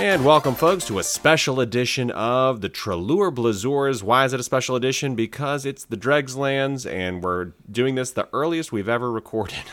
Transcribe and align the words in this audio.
And 0.00 0.24
welcome, 0.24 0.54
folks, 0.54 0.86
to 0.86 0.98
a 0.98 1.02
special 1.02 1.60
edition 1.60 2.10
of 2.12 2.62
the 2.62 2.70
Trelure 2.70 3.30
Blazures. 3.30 4.02
Why 4.02 4.24
is 4.24 4.32
it 4.32 4.40
a 4.40 4.42
special 4.42 4.74
edition? 4.74 5.14
Because 5.14 5.66
it's 5.66 5.84
the 5.84 5.96
Dregslands, 5.98 6.90
and 6.90 7.22
we're 7.22 7.52
doing 7.70 7.96
this 7.96 8.10
the 8.10 8.26
earliest 8.32 8.72
we've 8.72 8.88
ever 8.88 9.12
recorded. 9.12 9.58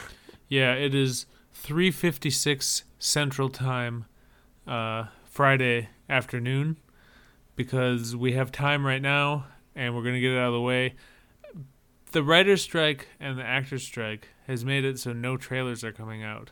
Yeah, 0.50 0.73
it 0.73 0.94
is 0.94 1.27
3:56 1.55 2.84
Central 3.00 3.50
Time, 3.50 4.05
uh, 4.66 5.05
Friday 5.23 5.90
afternoon, 6.09 6.78
because 7.55 8.14
we 8.14 8.34
have 8.34 8.52
time 8.52 8.86
right 8.86 9.02
now, 9.02 9.45
and 9.75 9.95
we're 9.95 10.03
gonna 10.03 10.20
get 10.20 10.31
it 10.34 10.38
out 10.38 10.48
of 10.48 10.53
the 10.53 10.62
way. 10.62 10.95
The 12.12 12.23
writer's 12.23 12.62
strike 12.62 13.08
and 13.20 13.38
the 13.38 13.44
actor's 13.44 13.84
strike 13.84 14.30
has 14.45 14.66
made 14.66 14.84
it 14.84 15.00
so 15.00 15.14
no 15.14 15.38
trailers 15.38 15.84
are 15.86 15.94
coming 15.94 16.22
out. 16.22 16.52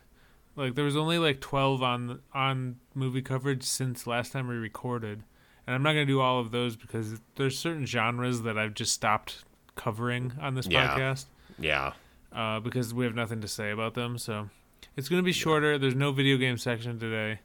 Like 0.56 0.76
there 0.76 0.86
was 0.86 0.96
only 0.96 1.18
like 1.18 1.42
12 1.42 1.84
on 1.84 2.20
on 2.34 2.78
movie 2.94 3.22
coverage 3.22 3.64
since 3.64 4.08
last 4.08 4.32
time 4.32 4.48
we 4.48 4.56
recorded, 4.56 5.24
and 5.68 5.76
I'm 5.76 5.84
not 5.84 5.92
gonna 5.94 6.06
do 6.06 6.22
all 6.22 6.40
of 6.40 6.52
those 6.52 6.76
because 6.76 7.20
there's 7.36 7.58
certain 7.60 7.86
genres 7.86 8.44
that 8.44 8.58
I've 8.58 8.74
just 8.74 8.94
stopped 8.94 9.44
covering 9.76 10.32
on 10.40 10.56
this 10.56 10.68
Yeah. 10.68 10.88
podcast 10.96 11.26
Yeah. 11.60 11.92
uh, 12.32 12.60
because 12.62 12.94
we 12.94 13.04
have 13.06 13.16
nothing 13.16 13.42
to 13.42 13.48
say 13.50 13.72
about 13.72 13.94
them. 13.96 14.18
So 14.18 14.50
it's 14.96 15.10
going 15.10 15.22
to 15.22 15.26
be 15.26 15.34
shorter. 15.34 15.78
There's 15.78 15.96
no 15.96 16.14
video 16.14 16.38
game 16.38 16.58
section 16.58 16.98
today. 17.00 17.40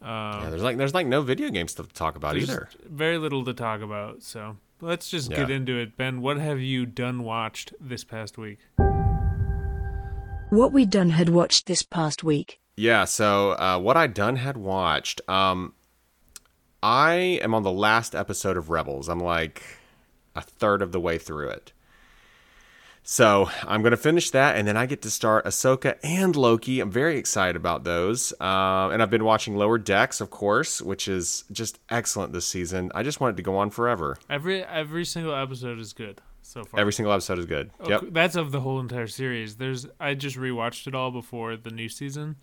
yeah, 0.00 0.38
Um, 0.44 0.50
there's 0.50 0.62
like 0.62 0.76
there's 0.76 0.94
like 0.94 1.08
no 1.08 1.22
video 1.22 1.50
game 1.50 1.66
stuff 1.66 1.88
to 1.88 1.94
talk 1.94 2.14
about 2.14 2.34
there's 2.34 2.48
either. 2.48 2.68
very 2.88 3.18
little 3.18 3.44
to 3.46 3.52
talk 3.54 3.80
about. 3.80 4.22
So 4.22 4.56
let's 4.80 5.10
just 5.10 5.30
get 5.30 5.50
into 5.50 5.76
it. 5.76 5.96
Ben, 5.96 6.20
what 6.20 6.36
have 6.38 6.60
you 6.60 6.86
done 6.86 7.24
watched 7.24 7.72
this 7.80 8.04
past 8.04 8.38
week? 8.38 8.58
What 10.50 10.72
we 10.72 10.86
done 10.86 11.10
had 11.10 11.28
watched 11.28 11.66
this 11.66 11.82
past 11.82 12.24
week. 12.24 12.58
Yeah, 12.74 13.04
so 13.04 13.50
uh, 13.52 13.78
what 13.78 13.98
I 13.98 14.06
done 14.06 14.36
had 14.36 14.56
watched, 14.56 15.20
um, 15.28 15.74
I 16.82 17.38
am 17.42 17.54
on 17.54 17.64
the 17.64 17.72
last 17.72 18.14
episode 18.14 18.56
of 18.56 18.70
Rebels. 18.70 19.10
I'm 19.10 19.20
like 19.20 19.62
a 20.34 20.40
third 20.40 20.80
of 20.80 20.92
the 20.92 21.00
way 21.00 21.18
through 21.18 21.50
it. 21.50 21.72
So 23.02 23.50
I'm 23.66 23.82
gonna 23.82 23.98
finish 23.98 24.30
that, 24.30 24.56
and 24.56 24.66
then 24.66 24.76
I 24.76 24.86
get 24.86 25.02
to 25.02 25.10
start 25.10 25.44
Ahsoka 25.44 25.98
and 26.02 26.34
Loki. 26.34 26.80
I'm 26.80 26.90
very 26.90 27.18
excited 27.18 27.56
about 27.56 27.84
those, 27.84 28.32
uh, 28.40 28.88
and 28.90 29.02
I've 29.02 29.10
been 29.10 29.24
watching 29.24 29.56
Lower 29.56 29.76
Decks, 29.76 30.20
of 30.20 30.30
course, 30.30 30.80
which 30.80 31.08
is 31.08 31.44
just 31.52 31.78
excellent 31.90 32.32
this 32.32 32.46
season. 32.46 32.90
I 32.94 33.02
just 33.02 33.20
want 33.20 33.34
it 33.34 33.36
to 33.36 33.42
go 33.42 33.56
on 33.56 33.68
forever. 33.68 34.16
Every 34.30 34.62
every 34.62 35.04
single 35.04 35.34
episode 35.34 35.78
is 35.78 35.92
good 35.92 36.22
so 36.48 36.64
far. 36.64 36.80
Every 36.80 36.92
single 36.92 37.12
episode 37.12 37.38
is 37.38 37.46
good. 37.46 37.70
Oh, 37.80 37.88
Yep. 37.88 38.02
That's 38.10 38.36
of 38.36 38.52
the 38.52 38.60
whole 38.60 38.80
entire 38.80 39.06
series. 39.06 39.56
There's 39.56 39.86
I 40.00 40.14
just 40.14 40.36
rewatched 40.36 40.86
it 40.86 40.94
all 40.94 41.10
before 41.10 41.56
the 41.56 41.70
new 41.70 41.88
season. 41.88 42.36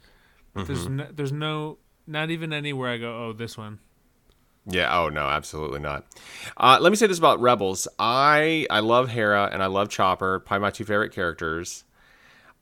There's 0.53 0.85
Mm-hmm. 0.85 0.95
no, 0.95 1.07
there's 1.13 1.31
no 1.31 1.77
not 2.07 2.29
even 2.29 2.53
anywhere 2.53 2.91
I 2.91 2.97
go. 2.97 3.25
Oh, 3.25 3.33
this 3.33 3.57
one. 3.57 3.79
Yeah. 4.67 4.97
Oh 4.99 5.09
no, 5.09 5.21
absolutely 5.27 5.79
not. 5.79 6.05
Uh, 6.57 6.77
let 6.81 6.89
me 6.91 6.95
say 6.95 7.07
this 7.07 7.19
about 7.19 7.39
Rebels. 7.41 7.87
I 7.99 8.65
I 8.69 8.79
love 8.79 9.09
Hera 9.09 9.49
and 9.51 9.61
I 9.61 9.67
love 9.67 9.89
Chopper. 9.89 10.39
Probably 10.39 10.61
my 10.61 10.71
two 10.71 10.85
favorite 10.85 11.11
characters. 11.11 11.83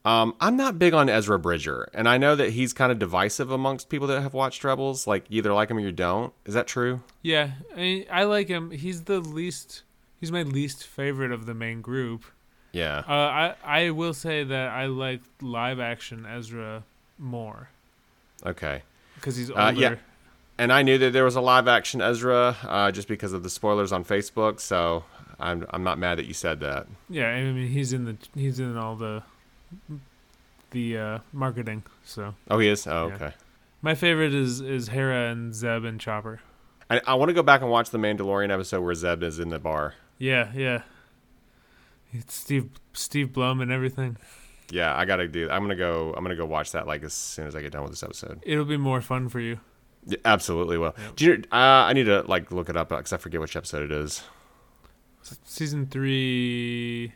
Um, 0.06 0.36
I'm 0.42 0.58
not 0.58 0.78
big 0.78 0.94
on 0.94 1.08
Ezra 1.08 1.40
Bridger, 1.40 1.90
and 1.94 2.10
I 2.10 2.18
know 2.18 2.36
that 2.36 2.50
he's 2.50 2.74
kind 2.74 2.92
of 2.92 3.00
divisive 3.00 3.52
amongst 3.52 3.88
people 3.88 4.08
that 4.08 4.22
have 4.22 4.34
watched 4.34 4.62
Rebels. 4.66 5.08
Like 5.08 5.26
you 5.30 5.38
either 5.38 5.54
like 5.54 5.70
him 5.72 5.78
or 5.78 5.80
you 5.80 5.94
don't. 5.94 6.34
Is 6.46 6.56
that 6.56 6.68
true? 6.68 7.02
Yeah, 7.22 7.52
I, 7.74 7.76
mean, 7.78 8.06
I 8.12 8.26
like 8.26 8.50
him. 8.50 8.72
He's 8.72 9.04
the 9.04 9.22
least. 9.22 9.84
He's 10.24 10.32
my 10.32 10.44
least 10.44 10.88
favorite 10.88 11.34
of 11.34 11.46
the 11.46 11.54
main 11.54 11.82
group. 11.82 12.24
Yeah. 12.72 13.00
Uh, 13.06 13.12
I 13.12 13.56
I 13.66 13.90
will 13.90 14.14
say 14.14 14.46
that 14.46 14.70
I 14.70 14.86
like 14.86 15.20
live 15.42 15.82
action 15.82 16.26
Ezra 16.26 16.84
more 17.20 17.68
Okay. 18.46 18.84
because 19.16 19.36
he's 19.36 19.50
older. 19.50 19.62
Uh, 19.62 19.72
yeah. 19.72 19.96
And 20.58 20.72
I 20.72 20.82
knew 20.82 20.98
that 20.98 21.12
there 21.12 21.26
was 21.26 21.36
a 21.36 21.42
live 21.42 21.68
action 21.68 22.00
Ezra 22.02 22.56
uh, 22.64 22.90
just 22.90 23.10
because 23.10 23.34
of 23.34 23.44
the 23.44 23.50
spoilers 23.50 23.92
on 23.92 24.06
Facebook. 24.06 24.62
So 24.62 25.04
I'm 25.42 25.66
I'm 25.72 25.84
not 25.84 25.98
mad 26.00 26.18
that 26.20 26.26
you 26.26 26.34
said 26.34 26.62
that. 26.62 26.88
Yeah, 27.10 27.28
I 27.28 27.44
mean 27.52 27.68
he's 27.68 27.92
in 27.92 28.06
the 28.06 28.16
he's 28.34 28.62
in 28.62 28.78
all 28.78 28.96
the 28.96 29.24
the 30.72 30.98
uh, 30.98 31.20
marketing. 31.34 31.84
So 32.06 32.34
Oh, 32.50 32.60
he 32.60 32.70
is. 32.70 32.88
Oh, 32.88 33.08
Yeah. 33.10 33.16
okay. 33.16 33.34
my 33.82 33.94
favorite 33.94 34.34
is 34.34 34.62
is 34.62 34.88
Hera 34.88 35.30
and 35.32 35.54
Zeb 35.54 35.84
and 35.84 36.00
Chopper. 36.00 36.40
I, 36.90 37.02
I 37.08 37.14
want 37.16 37.30
to 37.30 37.34
go 37.34 37.44
back 37.44 37.62
and 37.62 37.70
watch 37.70 37.90
the 37.90 37.98
Mandalorian 37.98 38.52
episode 38.52 38.82
where 38.82 38.94
Zeb 38.96 39.22
is 39.24 39.40
in 39.40 39.50
the 39.50 39.60
bar. 39.60 39.96
Yeah, 40.24 40.52
yeah. 40.56 40.84
It's 42.14 42.34
Steve 42.34 42.70
Steve 42.94 43.34
Blum 43.34 43.60
and 43.60 43.74
everything. 43.74 44.16
Yeah, 44.72 44.96
I 44.96 45.04
gotta 45.04 45.28
do. 45.28 45.50
I'm 45.50 45.62
gonna 45.64 45.76
go. 45.76 46.14
I'm 46.16 46.24
gonna 46.24 46.38
go 46.38 46.46
watch 46.46 46.72
that 46.72 46.88
like 46.88 47.04
as 47.04 47.14
soon 47.14 47.46
as 47.46 47.58
I 47.58 47.62
get 47.62 47.74
done 47.74 47.82
with 47.84 47.92
this 47.92 48.04
episode. 48.04 48.40
It'll 48.44 48.64
be 48.64 48.78
more 48.78 49.02
fun 49.02 49.28
for 49.28 49.42
you. 49.42 49.60
Yeah, 50.06 50.20
absolutely. 50.24 50.78
Well, 50.78 50.96
do 51.18 51.26
you, 51.26 51.44
uh, 51.52 51.56
I 51.56 51.92
need 51.92 52.06
to 52.06 52.22
like 52.22 52.54
look 52.54 52.70
it 52.70 52.78
up 52.78 52.88
because 52.88 53.12
I 53.12 53.18
forget 53.18 53.42
which 53.42 53.58
episode 53.58 53.84
it 53.84 53.92
is. 53.92 54.24
Season 55.44 55.88
three, 55.88 57.12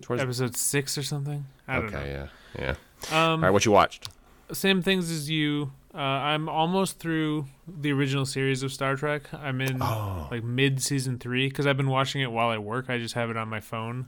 Towards- 0.00 0.20
episode 0.20 0.56
six 0.56 0.98
or 0.98 1.04
something. 1.04 1.46
I 1.68 1.76
don't 1.76 1.94
okay. 1.94 1.94
know. 1.94 2.28
Yeah. 2.58 2.74
Yeah. 3.12 3.22
Um, 3.32 3.34
All 3.34 3.38
right. 3.38 3.50
What 3.50 3.64
you 3.64 3.70
watched? 3.70 4.08
same 4.50 4.82
things 4.82 5.08
as 5.08 5.30
you. 5.30 5.70
Uh, 5.98 6.00
I'm 6.00 6.48
almost 6.48 7.00
through 7.00 7.46
the 7.66 7.90
original 7.90 8.24
series 8.24 8.62
of 8.62 8.72
Star 8.72 8.94
Trek. 8.94 9.22
I'm 9.34 9.60
in 9.60 9.82
Oh. 9.82 10.28
like 10.30 10.44
mid 10.44 10.80
season 10.80 11.18
three 11.18 11.48
because 11.48 11.66
I've 11.66 11.76
been 11.76 11.88
watching 11.90 12.20
it 12.20 12.30
while 12.30 12.50
I 12.50 12.58
work. 12.58 12.88
I 12.88 12.98
just 12.98 13.14
have 13.14 13.30
it 13.30 13.36
on 13.36 13.48
my 13.48 13.58
phone 13.58 14.06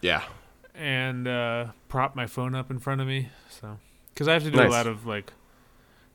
Yeah. 0.00 0.24
and 0.74 1.28
uh, 1.28 1.66
prop 1.88 2.16
my 2.16 2.26
phone 2.26 2.56
up 2.56 2.72
in 2.72 2.80
front 2.80 3.00
of 3.00 3.06
me. 3.06 3.28
So 3.50 3.78
because 4.12 4.26
I 4.26 4.32
have 4.32 4.42
to 4.42 4.50
do 4.50 4.56
Nice. 4.56 4.66
a 4.66 4.70
lot 4.72 4.86
of 4.88 5.06
like, 5.06 5.32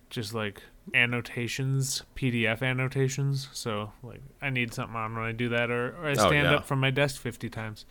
just 0.09 0.33
like 0.33 0.61
annotations, 0.93 2.03
PDF 2.17 2.61
annotations. 2.61 3.47
So 3.53 3.93
like 4.03 4.21
I 4.41 4.49
need 4.49 4.73
something 4.73 4.95
on 4.97 5.15
when 5.15 5.23
I 5.23 5.31
do 5.31 5.47
that, 5.49 5.71
or, 5.71 5.95
or 6.01 6.07
I 6.07 6.11
Oh, 6.11 6.15
stand 6.27 6.47
yeah. 6.49 6.55
up 6.55 6.65
from 6.65 6.81
my 6.81 6.89
desk 6.89 7.21
fifty 7.21 7.49
times. 7.49 7.85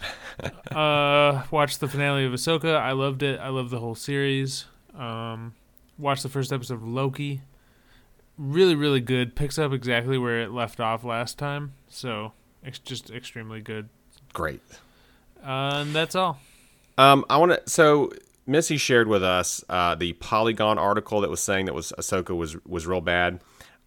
uh, 0.74 1.42
watched 1.50 1.80
the 1.80 1.86
finale 1.88 2.24
of 2.24 2.32
Ahsoka. 2.32 2.76
I 2.76 2.92
loved 2.92 3.22
it. 3.22 3.38
I 3.40 3.48
loved 3.50 3.68
the 3.70 3.78
whole 3.78 3.94
series. 3.94 4.64
Um, 4.98 5.52
watched 5.98 6.22
the 6.22 6.28
first 6.28 6.52
episode 6.52 6.74
of 6.74 6.86
Loki. 6.86 7.42
Really, 8.38 8.74
really 8.74 9.00
good. 9.00 9.36
Picks 9.36 9.58
up 9.58 9.72
exactly 9.72 10.18
where 10.18 10.40
it 10.40 10.50
left 10.50 10.80
off 10.80 11.04
last 11.04 11.38
time. 11.38 11.74
So, 11.88 12.32
it's 12.62 12.78
just 12.78 13.10
extremely 13.10 13.60
good. 13.60 13.88
Great. 14.32 14.60
Uh, 15.44 15.82
and 15.82 15.94
that's 15.94 16.14
all. 16.14 16.38
Um, 16.96 17.24
I 17.28 17.36
want 17.36 17.52
to. 17.52 17.62
So 17.68 18.10
Missy 18.46 18.76
shared 18.76 19.08
with 19.08 19.22
us 19.22 19.64
uh, 19.68 19.94
the 19.94 20.12
Polygon 20.14 20.78
article 20.78 21.20
that 21.20 21.30
was 21.30 21.40
saying 21.40 21.66
that 21.66 21.74
was 21.74 21.92
Ahsoka 21.98 22.36
was 22.36 22.56
was 22.64 22.86
real 22.86 23.00
bad. 23.00 23.40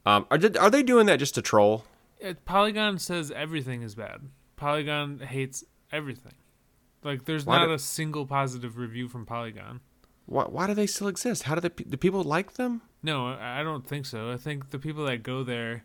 Um, 0.06 0.26
are 0.30 0.38
did, 0.38 0.58
are 0.58 0.70
they 0.70 0.84
doing 0.84 1.08
that 1.08 1.18
just 1.18 1.36
to 1.36 1.42
troll? 1.42 1.84
It, 2.20 2.46
Polygon 2.46 3.00
says 3.00 3.32
everything 3.32 3.82
is 3.82 3.96
bad. 3.96 4.22
Polygon 4.56 5.20
hates 5.20 5.64
everything. 5.92 6.34
Like, 7.04 7.26
there's 7.26 7.46
Why 7.46 7.60
not 7.60 7.68
do- 7.68 7.74
a 7.74 7.80
single 7.80 8.26
positive 8.26 8.78
review 8.78 9.08
from 9.08 9.26
Polygon. 9.26 9.82
Why, 10.28 10.44
why 10.46 10.68
do 10.68 10.74
they 10.74 10.88
still 10.88 11.08
exist? 11.08 11.44
How 11.44 11.56
do 11.56 11.62
they 11.62 11.70
do 11.70 11.98
people 11.98 12.24
like 12.24 12.54
them? 12.54 12.82
No, 13.04 13.28
I 13.28 13.62
don't 13.64 13.86
think 13.88 14.06
so. 14.06 14.32
I 14.32 14.38
think 14.38 14.72
the 14.72 14.80
people 14.80 15.06
that 15.06 15.22
go 15.24 15.44
there 15.44 15.84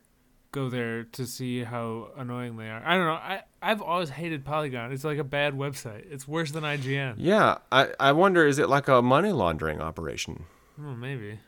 go 0.53 0.69
there 0.69 1.05
to 1.05 1.27
see 1.27 1.62
how 1.62 2.09
annoying 2.17 2.56
they 2.56 2.69
are. 2.69 2.83
I 2.84 2.97
don't 2.97 3.06
know. 3.06 3.12
I 3.12 3.43
I've 3.62 3.83
always 3.83 4.11
hated 4.11 4.45
Polygon. 4.45 4.91
It's 4.93 5.05
like 5.05 5.19
a 5.19 5.25
bad 5.25 5.55
website. 5.55 6.11
It's 6.11 6.27
worse 6.27 6.50
than 6.53 6.65
IGN. 6.65 7.15
Yeah, 7.19 7.59
I 7.71 7.89
I 8.00 8.12
wonder 8.12 8.47
is 8.47 8.59
it 8.59 8.69
like 8.69 8.88
a 8.88 9.03
money 9.03 9.32
laundering 9.32 9.81
operation? 9.81 10.44
Oh, 10.81 10.94
maybe. 10.94 11.38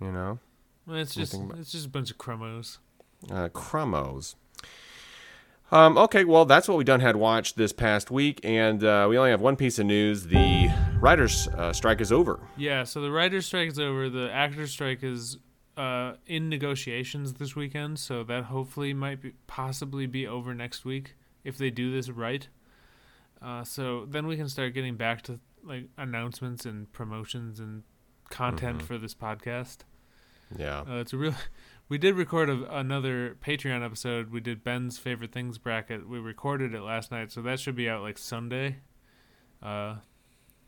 You 0.00 0.10
know, 0.10 0.40
Well, 0.86 0.96
it's 0.96 1.14
just 1.14 1.32
about- 1.34 1.58
it's 1.58 1.70
just 1.70 1.86
a 1.86 1.88
bunch 1.90 2.10
of 2.10 2.18
chromos. 2.18 2.78
uh, 3.30 3.48
Crummos. 3.50 4.34
Um, 5.70 5.96
okay, 5.96 6.24
well, 6.24 6.44
that's 6.44 6.66
what 6.68 6.76
we 6.76 6.82
done 6.84 7.00
had 7.00 7.16
watched 7.16 7.56
this 7.56 7.72
past 7.72 8.10
week, 8.10 8.40
and 8.42 8.82
uh, 8.84 9.06
we 9.08 9.16
only 9.16 9.30
have 9.30 9.40
one 9.40 9.54
piece 9.56 9.78
of 9.78 9.86
news: 9.86 10.24
the 10.26 10.70
writers' 11.02 11.48
uh, 11.48 11.72
strike 11.72 12.00
is 12.00 12.12
over. 12.12 12.40
Yeah, 12.56 12.84
so 12.84 13.00
the 13.00 13.10
writer's 13.10 13.44
strike 13.46 13.68
is 13.68 13.78
over. 13.78 14.08
The 14.08 14.30
actor's 14.32 14.70
strike 14.70 15.02
is 15.02 15.38
uh, 15.76 16.14
in 16.26 16.48
negotiations 16.48 17.34
this 17.34 17.54
weekend, 17.56 17.98
so 17.98 18.22
that 18.24 18.44
hopefully 18.44 18.94
might 18.94 19.20
be, 19.20 19.32
possibly 19.46 20.06
be 20.06 20.26
over 20.26 20.54
next 20.54 20.84
week 20.84 21.16
if 21.44 21.58
they 21.58 21.70
do 21.70 21.90
this 21.92 22.08
right. 22.08 22.48
Uh, 23.42 23.64
so 23.64 24.06
then 24.08 24.26
we 24.26 24.36
can 24.36 24.48
start 24.48 24.72
getting 24.72 24.96
back 24.96 25.22
to 25.22 25.40
like 25.64 25.88
announcements 25.98 26.64
and 26.64 26.90
promotions 26.92 27.58
and 27.60 27.82
content 28.30 28.80
for 28.82 28.98
this 28.98 29.14
podcast. 29.14 29.78
Yeah, 30.56 30.80
Uh, 30.80 31.00
it's 31.00 31.12
a 31.12 31.16
real. 31.18 31.34
We 31.88 31.98
did 31.98 32.14
record 32.14 32.48
a, 32.48 32.78
another 32.78 33.36
Patreon 33.44 33.84
episode. 33.84 34.30
We 34.30 34.40
did 34.40 34.64
Ben's 34.64 34.96
favorite 34.96 35.30
things 35.30 35.58
bracket. 35.58 36.08
We 36.08 36.18
recorded 36.18 36.72
it 36.74 36.80
last 36.80 37.10
night, 37.10 37.30
so 37.30 37.42
that 37.42 37.60
should 37.60 37.74
be 37.76 37.86
out 37.86 38.00
like 38.00 38.16
Sunday. 38.16 38.76
Uh, 39.62 39.96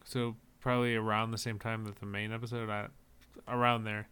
so 0.04 0.36
probably 0.60 0.94
around 0.94 1.30
the 1.30 1.38
same 1.38 1.58
time 1.58 1.84
that 1.84 1.96
the 1.96 2.06
main 2.06 2.32
episode, 2.32 2.70
I, 2.70 2.86
around 3.48 3.84
there. 3.84 4.08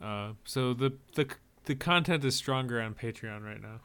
Uh, 0.00 0.32
so 0.44 0.72
the 0.74 0.92
the 1.14 1.28
the 1.64 1.74
content 1.74 2.24
is 2.24 2.36
stronger 2.36 2.80
on 2.80 2.94
Patreon 2.94 3.44
right 3.44 3.60
now. 3.60 3.80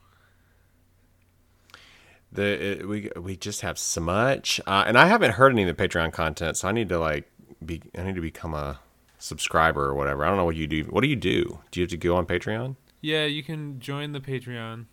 the 2.32 2.72
it, 2.72 2.88
we 2.88 3.10
we 3.20 3.36
just 3.36 3.62
have 3.62 3.78
so 3.78 4.02
much, 4.02 4.60
uh, 4.68 4.84
and 4.88 4.98
I 4.98 5.08
haven't 5.08 5.32
heard 5.32 5.52
any 5.52 5.64
of 5.64 5.76
the 5.76 5.88
Patreon 5.88 6.14
content, 6.14 6.58
so 6.58 6.68
I 6.68 6.72
need 6.72 6.90
to 6.90 7.00
like 7.00 7.30
be 7.66 7.82
I 7.98 8.04
need 8.04 8.16
to 8.16 8.22
become 8.22 8.54
a 8.54 8.80
subscriber 9.20 9.86
or 9.86 9.96
whatever. 9.96 10.26
I 10.26 10.28
don't 10.28 10.38
know 10.38 10.46
what 10.46 10.56
you 10.56 10.68
do. 10.68 10.84
What 10.84 11.02
do 11.02 11.08
you 11.08 11.16
do? 11.16 11.60
Do 11.72 11.80
you 11.80 11.84
have 11.84 11.92
to 11.92 11.98
go 11.98 12.16
on 12.16 12.26
Patreon? 12.26 12.76
Yeah, 13.02 13.26
you 13.26 13.44
can 13.44 13.80
join 13.80 14.12
the 14.14 14.20
Patreon, 14.20 14.86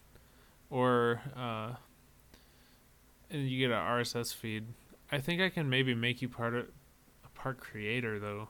or 0.68 1.20
uh, 1.36 1.74
and 3.30 3.48
you 3.48 3.58
get 3.58 3.74
a 3.74 3.78
RSS 3.78 4.34
feed. 4.34 4.66
I 5.12 5.18
think 5.18 5.40
I 5.40 5.48
can 5.48 5.68
maybe 5.68 5.94
make 5.94 6.22
you 6.22 6.28
part 6.28 6.54
of 6.54 6.66
a 7.24 7.28
part 7.34 7.58
creator 7.58 8.18
though. 8.18 8.48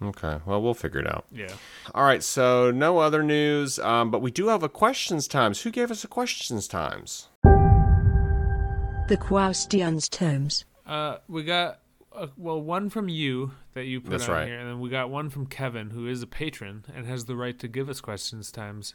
Okay, 0.00 0.38
well 0.46 0.62
we'll 0.62 0.74
figure 0.74 1.00
it 1.00 1.06
out. 1.08 1.24
Yeah. 1.32 1.52
All 1.94 2.04
right, 2.04 2.22
so 2.22 2.70
no 2.70 2.98
other 2.98 3.22
news, 3.22 3.78
um, 3.80 4.10
but 4.10 4.22
we 4.22 4.30
do 4.30 4.48
have 4.48 4.62
a 4.62 4.68
questions 4.68 5.26
times. 5.26 5.62
Who 5.62 5.70
gave 5.70 5.90
us 5.90 6.04
a 6.04 6.08
questions 6.08 6.68
times? 6.68 7.28
The 7.42 9.16
Quaustians 9.16 10.08
times. 10.08 10.66
Uh, 10.86 11.16
we 11.26 11.42
got 11.42 11.80
uh, 12.14 12.28
well 12.36 12.60
one 12.60 12.90
from 12.90 13.08
you 13.08 13.52
that 13.74 13.86
you 13.86 14.00
put 14.00 14.10
That's 14.10 14.28
on 14.28 14.34
right. 14.34 14.46
here, 14.46 14.58
and 14.58 14.68
then 14.68 14.80
we 14.80 14.88
got 14.88 15.10
one 15.10 15.30
from 15.30 15.46
Kevin, 15.46 15.90
who 15.90 16.06
is 16.06 16.22
a 16.22 16.26
patron 16.26 16.84
and 16.94 17.06
has 17.06 17.24
the 17.24 17.34
right 17.34 17.58
to 17.58 17.68
give 17.68 17.88
us 17.88 18.00
questions 18.00 18.52
times. 18.52 18.94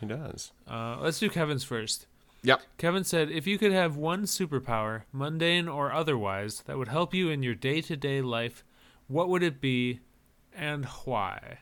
He 0.00 0.06
does. 0.06 0.52
Uh, 0.68 0.98
let's 1.00 1.18
do 1.18 1.28
Kevin's 1.28 1.64
first. 1.64 2.06
Yep. 2.44 2.60
Kevin 2.76 3.04
said, 3.04 3.30
if 3.30 3.46
you 3.46 3.56
could 3.56 3.72
have 3.72 3.96
one 3.96 4.24
superpower, 4.24 5.02
mundane 5.12 5.66
or 5.66 5.90
otherwise, 5.90 6.62
that 6.66 6.76
would 6.76 6.88
help 6.88 7.14
you 7.14 7.30
in 7.30 7.42
your 7.42 7.54
day 7.54 7.80
to 7.80 7.96
day 7.96 8.20
life, 8.20 8.64
what 9.08 9.30
would 9.30 9.42
it 9.42 9.60
be 9.60 10.00
and 10.54 10.84
why? 11.04 11.58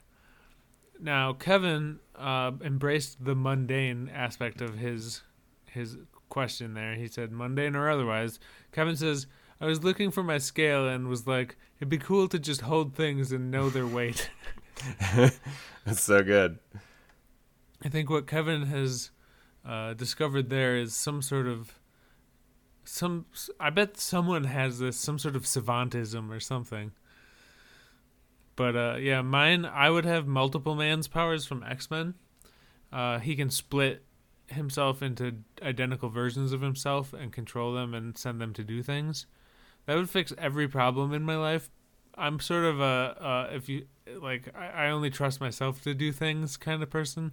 Now, 1.01 1.33
Kevin 1.33 2.01
uh, 2.17 2.53
embraced 2.63 3.25
the 3.25 3.35
mundane 3.35 4.11
aspect 4.13 4.61
of 4.61 4.77
his 4.77 5.23
his 5.71 5.97
question 6.29 6.75
there. 6.75 6.95
He 6.97 7.09
said, 7.09 7.33
mundane 7.33 7.77
or 7.77 7.89
otherwise. 7.89 8.39
Kevin 8.73 8.97
says, 8.97 9.27
I 9.61 9.67
was 9.67 9.85
looking 9.85 10.11
for 10.11 10.23
my 10.23 10.39
scale 10.39 10.89
and 10.89 11.09
was 11.09 11.27
like, 11.27 11.57
it'd 11.79 11.89
be 11.89 11.99
cool 11.99 12.29
to 12.29 12.39
just 12.39 12.63
hold 12.63 12.95
things 12.95 13.33
and 13.33 13.51
know 13.51 13.71
their 13.71 13.87
weight. 13.87 14.31
That's 15.15 16.03
so 16.03 16.23
good. 16.23 16.59
I 17.85 17.89
think 17.89 18.11
what 18.11 18.27
Kevin 18.27 18.63
has 18.63 19.11
uh, 19.65 19.95
discovered 19.95 20.51
there 20.51 20.77
is 20.77 20.95
some 20.95 21.23
sort 21.23 21.47
of 21.47 21.79
some. 22.85 23.27
I 23.61 23.71
bet 23.71 23.97
someone 23.97 24.45
has 24.45 24.79
this 24.79 24.97
some 24.97 25.19
sort 25.19 25.37
of 25.37 25.45
savantism 25.45 26.31
or 26.31 26.41
something. 26.41 26.93
But 28.57 28.77
uh, 28.77 28.97
yeah, 29.01 29.23
mine. 29.23 29.65
I 29.65 29.91
would 29.91 30.05
have 30.05 30.27
multiple 30.27 30.75
man's 30.75 31.09
powers 31.09 31.47
from 31.47 31.63
X 31.63 31.91
Men. 31.91 32.15
Uh, 32.93 33.19
he 33.19 33.37
can 33.37 33.51
split 33.51 34.05
himself 34.49 35.03
into 35.03 35.39
identical 35.63 36.11
versions 36.11 36.53
of 36.53 36.61
himself 36.61 37.13
and 37.13 37.33
control 37.33 37.73
them 37.73 37.95
and 37.95 38.19
send 38.19 38.41
them 38.41 38.53
to 38.53 38.65
do 38.65 38.83
things. 38.83 39.27
That 39.87 39.97
would 39.97 40.11
fix 40.11 40.33
every 40.37 40.69
problem 40.69 41.13
in 41.15 41.23
my 41.23 41.37
life. 41.37 41.71
I'm 42.17 42.39
sort 42.41 42.65
of 42.65 42.81
a 42.81 43.17
uh, 43.53 43.55
if 43.55 43.69
you 43.69 43.87
like, 44.21 44.49
I, 44.55 44.87
I 44.87 44.91
only 44.91 45.09
trust 45.09 45.41
myself 45.41 45.83
to 45.83 45.95
do 45.95 46.13
things 46.13 46.57
kind 46.57 46.83
of 46.83 46.91
person. 46.91 47.33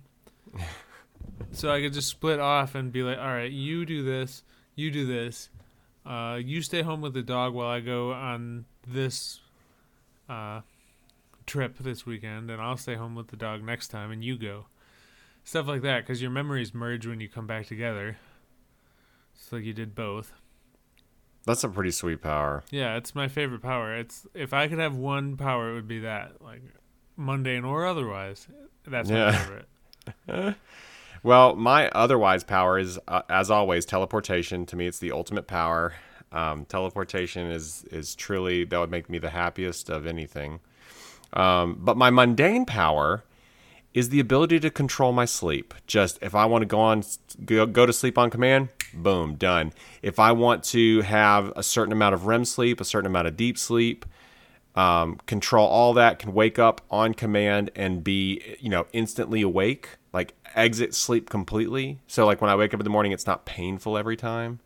so 1.52 1.72
I 1.72 1.82
could 1.82 1.94
just 1.94 2.08
split 2.10 2.40
off 2.40 2.76
and 2.76 2.92
be 2.92 3.04
like, 3.04 3.18
all 3.18 3.28
right, 3.28 3.52
you 3.52 3.86
do 3.86 4.04
this, 4.04 4.44
you 4.76 4.92
do 4.92 5.06
this. 5.06 5.50
Uh, 6.06 6.40
you 6.44 6.62
stay 6.62 6.82
home 6.82 7.02
with 7.02 7.14
the 7.14 7.22
dog 7.22 7.54
while 7.54 7.68
I 7.68 7.80
go 7.82 8.12
on 8.14 8.66
this 8.88 9.42
uh, 10.28 10.62
trip 11.46 11.78
this 11.80 12.06
weekend, 12.06 12.50
and 12.50 12.62
I'll 12.62 12.78
stay 12.78 12.96
home 12.96 13.16
with 13.16 13.28
the 13.28 13.38
dog 13.38 13.64
next 13.64 13.90
time, 13.90 14.12
and 14.12 14.24
you 14.24 14.38
go. 14.38 14.66
Stuff 15.44 15.68
like 15.68 15.82
that, 15.82 16.02
because 16.02 16.22
your 16.22 16.32
memories 16.32 16.74
merge 16.74 17.06
when 17.08 17.20
you 17.20 17.28
come 17.30 17.48
back 17.48 17.68
together. 17.68 18.18
It's 19.36 19.52
like 19.52 19.64
you 19.64 19.74
did 19.74 19.96
both. 19.96 20.34
That's 21.46 21.64
a 21.64 21.70
pretty 21.70 21.92
sweet 21.92 22.22
power. 22.22 22.64
Yeah, 22.70 22.98
it's 22.98 23.16
my 23.16 23.28
favorite 23.28 23.62
power. 23.62 23.96
It's 23.96 24.28
if 24.34 24.54
I 24.54 24.68
could 24.68 24.80
have 24.80 24.96
one 24.96 25.38
power, 25.38 25.72
it 25.72 25.74
would 25.74 25.88
be 25.88 26.00
that, 26.00 26.42
like 26.42 26.62
mundane 27.16 27.64
or 27.66 27.86
otherwise. 27.86 28.48
That's 28.86 29.10
Yeah. 29.10 29.32
favorite. 30.28 30.56
Well, 31.24 31.56
my 31.56 31.90
otherwise 31.90 32.44
power 32.44 32.80
is, 32.80 33.00
uh, 33.08 33.24
as 33.30 33.52
always, 33.52 33.86
teleportation. 33.86 34.66
To 34.68 34.76
me, 34.76 34.88
it's 34.88 35.00
the 35.00 35.12
ultimate 35.12 35.48
power. 35.48 35.94
Um, 36.32 36.66
teleportation 36.66 37.50
is 37.52 37.84
is 37.92 38.16
truly 38.16 38.64
that 38.64 38.80
would 38.80 38.92
make 38.92 39.10
me 39.10 39.18
the 39.18 39.32
happiest 39.32 39.90
of 39.90 40.06
anything. 40.06 40.60
Um, 41.34 41.78
but 41.80 41.98
my 41.98 42.10
mundane 42.10 42.66
power 42.66 43.24
is 43.94 44.10
the 44.10 44.20
ability 44.20 44.60
to 44.60 44.70
control 44.70 45.12
my 45.12 45.26
sleep. 45.26 45.74
Just 45.88 46.20
if 46.22 46.36
I 46.36 46.46
want 46.46 46.62
to 46.62 46.66
go 46.68 46.80
on 46.80 47.04
go, 47.46 47.66
go 47.66 47.86
to 47.86 47.94
sleep 47.94 48.18
on 48.18 48.30
command, 48.30 48.70
boom, 48.94 49.36
done. 49.36 49.74
If 50.02 50.20
I 50.20 50.32
want 50.32 50.64
to 50.66 51.02
have 51.02 51.52
a 51.56 51.64
certain 51.64 51.92
amount 51.92 52.14
of 52.16 52.28
REM 52.28 52.46
sleep, 52.46 52.80
a 52.80 52.86
certain 52.86 53.08
amount 53.08 53.28
of 53.28 53.36
deep 53.36 53.58
sleep, 53.58 54.06
um, 54.76 55.18
control 55.26 55.68
all 55.68 55.94
that, 55.94 56.20
can 56.20 56.34
wake 56.34 56.58
up 56.60 56.82
on 56.90 57.14
command 57.14 57.72
and 57.76 58.04
be, 58.04 58.56
you 58.60 58.70
know, 58.70 58.86
instantly 58.94 59.42
awake, 59.42 59.98
like 60.14 60.34
exit 60.56 60.94
sleep 60.96 61.30
completely. 61.30 62.00
So 62.08 62.26
like 62.26 62.42
when 62.42 62.50
I 62.50 62.56
wake 62.56 62.74
up 62.74 62.80
in 62.80 62.84
the 62.84 62.90
morning, 62.90 63.12
it's 63.12 63.28
not 63.28 63.46
painful 63.46 63.98
every 63.98 64.16
time. 64.16 64.60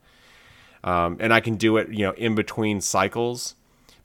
Um, 0.83 1.17
and 1.19 1.33
I 1.33 1.39
can 1.39 1.55
do 1.55 1.77
it, 1.77 1.89
you 1.89 2.00
know, 2.05 2.11
in 2.11 2.35
between 2.35 2.81
cycles. 2.81 3.55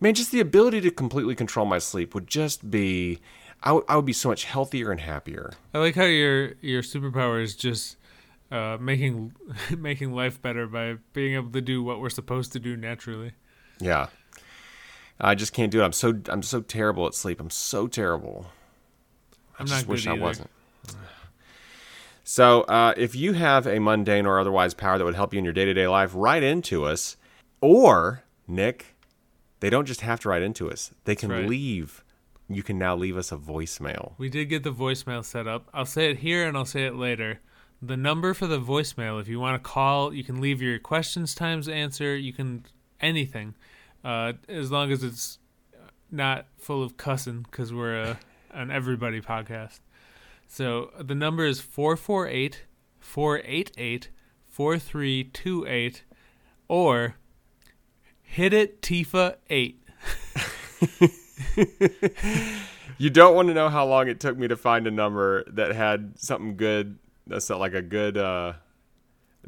Man, 0.01 0.15
just 0.15 0.31
the 0.31 0.41
ability 0.41 0.81
to 0.83 0.91
completely 0.93 1.35
control 1.35 1.67
my 1.67 1.79
sleep 1.79 2.15
would 2.15 2.29
just 2.29 2.71
be, 2.71 3.19
I 3.65 3.73
would- 3.73 3.85
I 3.89 3.97
would 3.97 4.05
be 4.05 4.13
so 4.13 4.29
much 4.29 4.45
healthier 4.45 4.93
and 4.93 5.01
happier. 5.01 5.55
I 5.75 5.79
like 5.79 5.97
how 5.97 6.05
your 6.05 6.53
your 6.61 6.83
superpower 6.83 7.43
is 7.43 7.57
just 7.57 7.97
uh, 8.53 8.79
making 8.81 9.33
making 9.77 10.13
life 10.13 10.41
better 10.41 10.69
by 10.69 10.99
being 11.13 11.35
able 11.35 11.51
to 11.51 11.61
do 11.61 11.83
what 11.83 12.01
we're 12.01 12.11
supposed 12.11 12.53
to 12.53 12.61
do 12.61 12.77
naturally. 12.77 13.33
Yeah. 13.81 14.07
I 15.21 15.35
just 15.35 15.53
can't 15.53 15.71
do 15.73 15.81
it. 15.81 15.85
I'm 15.85 15.93
so 15.93 16.21
I'm 16.29 16.43
so 16.43 16.61
terrible 16.61 17.07
at 17.07 17.15
sleep. 17.15 17.41
I'm 17.41 17.51
so 17.51 17.87
terrible. 17.87 18.47
I 19.59 19.63
I'm 19.63 19.67
just 19.67 19.87
not 19.87 19.91
wish 19.91 20.05
good 20.05 20.11
I 20.11 20.13
either. 20.15 20.23
wasn't. 20.23 20.51
So, 22.23 22.61
uh, 22.65 22.93
if 22.99 23.15
you 23.15 23.33
have 23.33 23.67
a 23.67 23.79
mundane 23.79 24.27
or 24.27 24.39
otherwise 24.39 24.75
power 24.75 24.99
that 24.99 25.05
would 25.05 25.15
help 25.15 25.33
you 25.33 25.39
in 25.39 25.45
your 25.45 25.55
day 25.55 25.65
to 25.65 25.73
day 25.73 25.89
life, 25.89 26.11
write 26.13 26.43
into 26.43 26.85
us. 26.85 27.17
Or, 27.63 28.23
Nick, 28.47 28.95
they 29.61 29.71
don't 29.71 29.87
just 29.87 30.03
have 30.03 30.21
to 30.21 30.29
write 30.29 30.43
into 30.43 30.71
us, 30.71 30.93
they 31.05 31.17
can 31.17 31.31
right. 31.31 31.49
leave. 31.49 32.05
You 32.47 32.63
can 32.63 32.79
now 32.79 32.95
leave 32.97 33.17
us 33.17 33.33
a 33.33 33.37
voicemail. 33.37 34.13
We 34.19 34.29
did 34.29 34.47
get 34.47 34.63
the 34.63 34.73
voicemail 34.73 35.25
set 35.25 35.47
up. 35.47 35.71
I'll 35.73 35.87
say 35.87 36.11
it 36.11 36.19
here 36.19 36.47
and 36.47 36.55
I'll 36.55 36.67
say 36.67 36.85
it 36.85 36.97
later. 36.97 37.41
The 37.81 37.97
number 37.97 38.35
for 38.35 38.47
the 38.47 38.61
voicemail, 38.61 39.19
if 39.21 39.29
you 39.29 39.41
want 39.41 39.63
to 39.63 39.67
call, 39.67 40.13
you 40.13 40.23
can 40.23 40.41
leave 40.41 40.61
your 40.61 40.79
questions 40.79 41.35
times 41.35 41.67
answer. 41.67 42.15
You 42.15 42.35
can 42.35 42.65
anything, 43.01 43.55
uh, 44.09 44.33
as 44.49 44.71
long 44.71 44.91
as 44.91 45.05
it's 45.05 45.39
not 46.11 46.47
full 46.57 46.83
of 46.83 46.97
cussing, 46.97 47.43
because 47.43 47.75
we're 47.75 48.01
a, 48.01 48.19
an 48.53 48.71
everybody 48.71 49.21
podcast. 49.21 49.81
So 50.47 50.91
the 50.99 51.15
number 51.15 51.45
is 51.45 51.61
448 51.61 52.65
488 52.99 54.09
4328 54.47 56.05
or 56.69 57.17
hit 58.23 58.55
it 58.55 58.81
Tifa 58.81 59.37
8. 59.51 59.85
You 63.01 63.11
don't 63.11 63.37
want 63.37 63.47
to 63.47 63.55
know 63.55 63.69
how 63.69 63.87
long 63.87 64.09
it 64.09 64.19
took 64.19 64.37
me 64.37 64.49
to 64.49 64.57
find 64.57 64.89
a 64.89 64.91
number 64.91 65.45
that 65.53 65.73
had 65.73 66.19
something 66.19 66.57
good, 66.57 66.99
that's 67.29 67.49
like 67.49 67.73
a 67.73 67.81
good, 67.81 68.19
uh, 68.19 68.55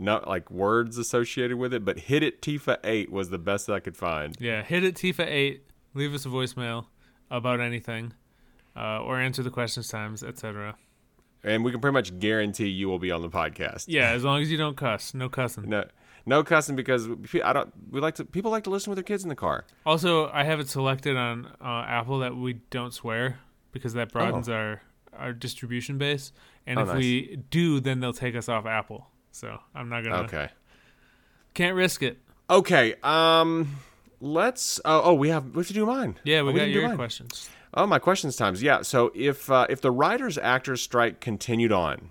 not 0.00 0.26
like 0.26 0.50
words 0.50 0.98
associated 0.98 1.56
with 1.58 1.72
it, 1.74 1.84
but 1.84 1.98
hit 1.98 2.22
it 2.22 2.40
Tifa 2.42 2.78
8 2.82 3.10
was 3.12 3.30
the 3.30 3.38
best 3.38 3.66
that 3.66 3.74
I 3.74 3.80
could 3.80 3.96
find. 3.96 4.36
Yeah, 4.40 4.62
hit 4.62 4.82
it 4.84 4.94
Tifa 4.96 5.26
eight. 5.26 5.64
Leave 5.94 6.14
us 6.14 6.24
a 6.24 6.28
voicemail 6.28 6.86
about 7.30 7.60
anything, 7.60 8.12
uh, 8.76 9.00
or 9.02 9.18
answer 9.20 9.42
the 9.42 9.50
questions 9.50 9.88
times, 9.88 10.22
etc. 10.22 10.76
And 11.42 11.64
we 11.64 11.70
can 11.70 11.80
pretty 11.80 11.94
much 11.94 12.18
guarantee 12.18 12.68
you 12.68 12.88
will 12.88 12.98
be 12.98 13.10
on 13.10 13.22
the 13.22 13.28
podcast. 13.30 13.84
Yeah, 13.88 14.10
as 14.10 14.24
long 14.24 14.40
as 14.42 14.50
you 14.50 14.56
don't 14.58 14.76
cuss, 14.76 15.14
no 15.14 15.28
cussing. 15.28 15.68
No, 15.68 15.84
no 16.26 16.44
cussing 16.44 16.76
because 16.76 17.08
I 17.42 17.52
don't. 17.52 17.72
We 17.90 18.00
like 18.00 18.14
to. 18.16 18.24
People 18.24 18.50
like 18.50 18.64
to 18.64 18.70
listen 18.70 18.90
with 18.90 18.96
their 18.98 19.04
kids 19.04 19.22
in 19.22 19.28
the 19.28 19.34
car. 19.36 19.64
Also, 19.84 20.28
I 20.30 20.44
have 20.44 20.60
it 20.60 20.68
selected 20.68 21.16
on 21.16 21.46
uh, 21.60 21.84
Apple 21.88 22.18
that 22.20 22.36
we 22.36 22.54
don't 22.70 22.92
swear 22.94 23.40
because 23.72 23.94
that 23.94 24.12
broadens 24.12 24.48
our 24.48 24.82
our 25.16 25.32
distribution 25.32 25.98
base. 25.98 26.32
And 26.66 26.78
Oh, 26.78 26.82
if 26.82 26.88
nice. 26.88 26.96
we 26.98 27.38
do, 27.50 27.80
then 27.80 28.00
they'll 28.00 28.12
take 28.12 28.36
us 28.36 28.48
off 28.48 28.64
Apple. 28.66 29.08
So 29.32 29.58
I'm 29.74 29.88
not 29.88 30.02
gonna. 30.04 30.22
Okay. 30.24 30.48
Can't 31.54 31.74
risk 31.76 32.02
it. 32.02 32.18
Okay. 32.48 32.94
Um. 33.02 33.76
Let's. 34.20 34.80
Oh, 34.84 35.00
oh, 35.04 35.14
we 35.14 35.28
have. 35.30 35.46
We 35.54 35.60
have 35.60 35.68
to 35.68 35.72
do 35.72 35.86
mine. 35.86 36.18
Yeah, 36.24 36.40
Oh, 36.40 36.46
we 36.46 36.52
got 36.52 36.58
didn't 36.60 36.74
do 36.74 36.80
your 36.80 36.94
questions. 36.96 37.48
Oh, 37.72 37.86
my 37.86 37.98
questions 37.98 38.36
times. 38.36 38.62
Yeah. 38.62 38.82
So 38.82 39.10
if 39.14 39.50
uh, 39.50 39.66
if 39.70 39.80
the 39.80 39.90
writers 39.90 40.36
actors 40.38 40.82
strike 40.82 41.20
continued 41.20 41.72
on 41.72 42.10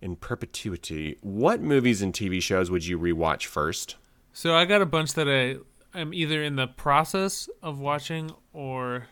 in 0.00 0.16
perpetuity, 0.16 1.18
what 1.20 1.60
movies 1.60 2.00
and 2.02 2.12
TV 2.12 2.40
shows 2.40 2.70
would 2.70 2.86
you 2.86 2.98
rewatch 2.98 3.46
first? 3.46 3.96
So 4.32 4.54
I 4.54 4.64
got 4.64 4.80
a 4.82 4.86
bunch 4.86 5.14
that 5.14 5.28
I 5.28 5.56
am 5.98 6.14
either 6.14 6.42
in 6.42 6.56
the 6.56 6.66
process 6.66 7.48
of 7.62 7.78
watching 7.78 8.30
or 8.52 9.06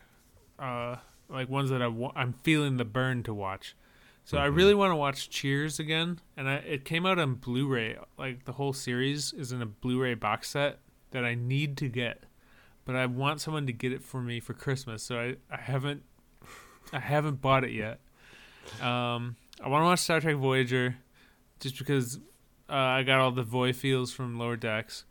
uh, 0.59 0.97
like 1.29 1.49
ones 1.49 1.71
that 1.71 1.83
I 1.83 1.87
wa- 1.89 2.13
I'm 2.17 2.35
feeling 2.43 2.77
the 2.77 2.85
burn 2.85 3.23
to 3.25 3.35
watch. 3.35 3.75
So 4.25 4.39
I 4.39 4.47
really 4.47 4.75
want 4.75 4.93
to 4.93 4.97
watch 4.97 5.29
Cheers 5.29 5.79
again, 5.79 6.21
and 6.37 6.49
I, 6.49 6.55
it 6.55 6.85
came 6.85 7.05
out 7.05 7.19
on 7.19 7.35
Blu-ray. 7.35 7.97
Like 8.17 8.45
the 8.45 8.53
whole 8.53 8.73
series 8.73 9.33
is 9.33 9.53
in 9.53 9.61
a 9.61 9.67
Blu-ray 9.67 10.15
box 10.15 10.51
set 10.51 10.79
that 11.11 11.25
I 11.25 11.35
need 11.35 11.77
to 11.79 11.89
get, 11.89 12.23
but 12.85 12.95
I 12.95 13.07
want 13.07 13.41
someone 13.41 13.67
to 13.67 13.73
get 13.73 13.93
it 13.93 14.03
for 14.03 14.23
me 14.23 14.41
for 14.41 14.55
Christmas. 14.55 15.03
So 15.03 15.19
I, 15.19 15.37
I 15.51 15.61
haven't 15.61 16.05
I 16.93 17.01
haven't 17.01 17.43
bought 17.43 17.65
it 17.65 17.73
yet. 17.73 18.01
Um, 18.81 19.37
I 19.63 19.69
want 19.69 19.83
to 19.83 19.87
watch 19.87 20.01
Star 20.01 20.21
Trek 20.21 20.37
Voyager, 20.37 20.97
just 21.61 21.77
because 21.79 22.19
uh, 22.71 22.75
I 22.75 23.03
got 23.03 23.21
all 23.21 23.33
the 23.33 23.43
Voy 23.43 23.73
feels 23.73 24.13
from 24.13 24.39
Lower 24.39 24.57
Decks. 24.57 25.05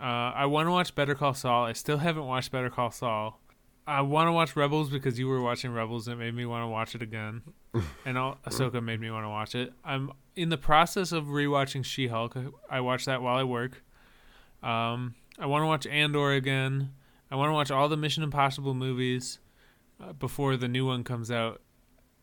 Uh, 0.00 0.32
I 0.34 0.46
want 0.46 0.68
to 0.68 0.70
watch 0.70 0.94
Better 0.94 1.16
Call 1.16 1.34
Saul. 1.34 1.64
I 1.64 1.72
still 1.72 1.98
haven't 1.98 2.24
watched 2.24 2.52
Better 2.52 2.70
Call 2.70 2.92
Saul. 2.92 3.40
I 3.88 4.02
want 4.02 4.28
to 4.28 4.32
watch 4.32 4.54
Rebels 4.54 4.90
because 4.90 5.18
you 5.18 5.28
were 5.28 5.40
watching 5.40 5.72
Rebels 5.72 6.08
and 6.08 6.20
it 6.20 6.24
made 6.24 6.34
me 6.34 6.44
want 6.44 6.62
to 6.62 6.68
watch 6.68 6.94
it 6.94 7.00
again. 7.00 7.40
and 8.04 8.18
all, 8.18 8.36
Ahsoka 8.46 8.82
made 8.84 9.00
me 9.00 9.10
want 9.10 9.24
to 9.24 9.30
watch 9.30 9.54
it. 9.54 9.72
I'm 9.82 10.12
in 10.36 10.50
the 10.50 10.58
process 10.58 11.10
of 11.10 11.24
rewatching 11.24 11.86
She 11.86 12.08
Hulk. 12.08 12.36
I 12.68 12.80
watch 12.80 13.06
that 13.06 13.22
while 13.22 13.38
I 13.38 13.44
work. 13.44 13.82
Um, 14.62 15.14
I 15.38 15.46
want 15.46 15.62
to 15.62 15.66
watch 15.66 15.86
Andor 15.86 16.32
again. 16.32 16.92
I 17.30 17.36
want 17.36 17.48
to 17.48 17.54
watch 17.54 17.70
all 17.70 17.88
the 17.88 17.96
Mission 17.96 18.22
Impossible 18.22 18.74
movies 18.74 19.38
uh, 20.02 20.12
before 20.12 20.58
the 20.58 20.68
new 20.68 20.84
one 20.84 21.02
comes 21.02 21.30
out, 21.30 21.62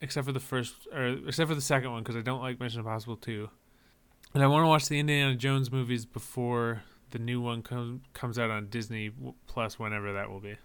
except 0.01 0.27
for 0.27 0.34
the 0.34 0.39
first 0.39 0.88
or 0.93 1.17
except 1.27 1.50
for 1.50 1.55
the 1.55 1.62
second 1.62 1.91
one 1.91 2.03
because 2.03 2.15
I 2.15 2.22
don't 2.22 2.41
like 2.41 2.60
Mission 2.60 2.81
Impossible 2.81 3.17
2. 3.17 3.50
And 4.36 4.43
I 4.43 4.48
want 4.48 4.63
to 4.63 4.67
watch 4.67 4.88
the 4.88 5.00
Indiana 5.00 5.34
Jones 5.36 5.72
movies 5.72 6.05
before 6.05 6.84
the 7.10 7.17
new 7.17 7.41
one 7.41 7.63
com- 7.63 8.01
comes 8.13 8.38
out 8.38 8.51
on 8.51 8.67
Disney 8.67 9.10
Plus, 9.48 9.79
whenever 9.79 10.13
that 10.13 10.29
will 10.29 10.41
be. 10.41 10.57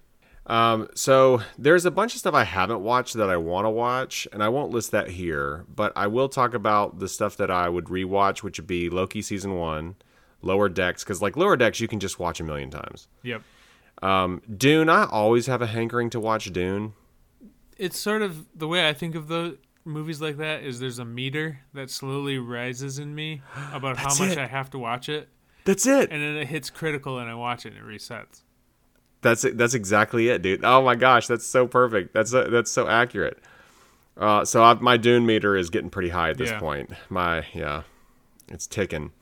Um, 0.46 0.88
so 0.94 1.42
there's 1.58 1.84
a 1.84 1.90
bunch 1.90 2.14
of 2.14 2.18
stuff 2.20 2.34
I 2.34 2.44
haven't 2.44 2.80
watched 2.80 3.14
that 3.14 3.30
I 3.30 3.36
want 3.36 3.66
to 3.66 3.70
watch, 3.70 4.26
and 4.32 4.42
I 4.42 4.48
won't 4.48 4.72
list 4.72 4.90
that 4.90 5.10
here, 5.10 5.64
but 5.72 5.92
I 5.94 6.06
will 6.08 6.28
talk 6.28 6.54
about 6.54 6.98
the 6.98 7.08
stuff 7.08 7.36
that 7.36 7.50
I 7.50 7.68
would 7.68 7.84
rewatch, 7.86 8.42
which 8.42 8.58
would 8.58 8.66
be 8.66 8.88
Loki 8.90 9.22
season 9.22 9.54
one, 9.54 9.94
Lower 10.42 10.68
Decks, 10.68 11.04
because 11.04 11.22
like 11.22 11.36
Lower 11.36 11.56
Decks 11.56 11.78
you 11.80 11.86
can 11.88 12.00
just 12.00 12.18
watch 12.18 12.40
a 12.40 12.44
million 12.44 12.70
times. 12.70 13.06
Yep. 13.22 13.42
Um, 14.02 14.42
Dune, 14.56 14.88
I 14.88 15.04
always 15.04 15.46
have 15.46 15.60
a 15.62 15.66
hankering 15.66 16.10
to 16.10 16.20
watch 16.20 16.50
Dune. 16.52 16.94
It's 17.76 17.98
sort 17.98 18.22
of 18.22 18.46
the 18.54 18.66
way 18.66 18.88
I 18.88 18.92
think 18.92 19.14
of 19.14 19.28
the 19.28 19.58
movies 19.84 20.20
like 20.20 20.38
that 20.38 20.62
is 20.62 20.80
there's 20.80 20.98
a 20.98 21.04
meter 21.04 21.60
that 21.74 21.90
slowly 21.90 22.38
rises 22.38 22.98
in 22.98 23.14
me 23.14 23.42
about 23.72 23.96
how 23.98 24.08
much 24.18 24.32
it. 24.32 24.38
I 24.38 24.46
have 24.46 24.70
to 24.70 24.78
watch 24.78 25.08
it, 25.08 25.28
That's 25.64 25.86
it. 25.86 26.10
and 26.10 26.22
then 26.22 26.36
it 26.36 26.48
hits 26.48 26.70
critical 26.70 27.18
and 27.18 27.30
I 27.30 27.34
watch 27.34 27.66
it 27.66 27.74
and 27.74 27.78
it 27.78 27.84
resets. 27.84 28.42
That's 29.22 29.44
it. 29.44 29.58
That's 29.58 29.74
exactly 29.74 30.28
it, 30.28 30.40
dude. 30.42 30.64
Oh 30.64 30.82
my 30.82 30.94
gosh, 30.94 31.26
that's 31.26 31.46
so 31.46 31.66
perfect. 31.66 32.14
That's 32.14 32.32
uh, 32.32 32.48
that's 32.50 32.70
so 32.70 32.88
accurate. 32.88 33.38
Uh, 34.16 34.44
so 34.44 34.62
i 34.62 34.74
my 34.74 34.96
Dune 34.96 35.24
meter 35.26 35.56
is 35.56 35.70
getting 35.70 35.90
pretty 35.90 36.08
high 36.10 36.30
at 36.30 36.38
this 36.38 36.50
Yeah. 36.50 36.58
point. 36.60 36.90
My 37.08 37.44
yeah, 37.54 37.82
it's 38.48 38.66
ticking. 38.66 39.12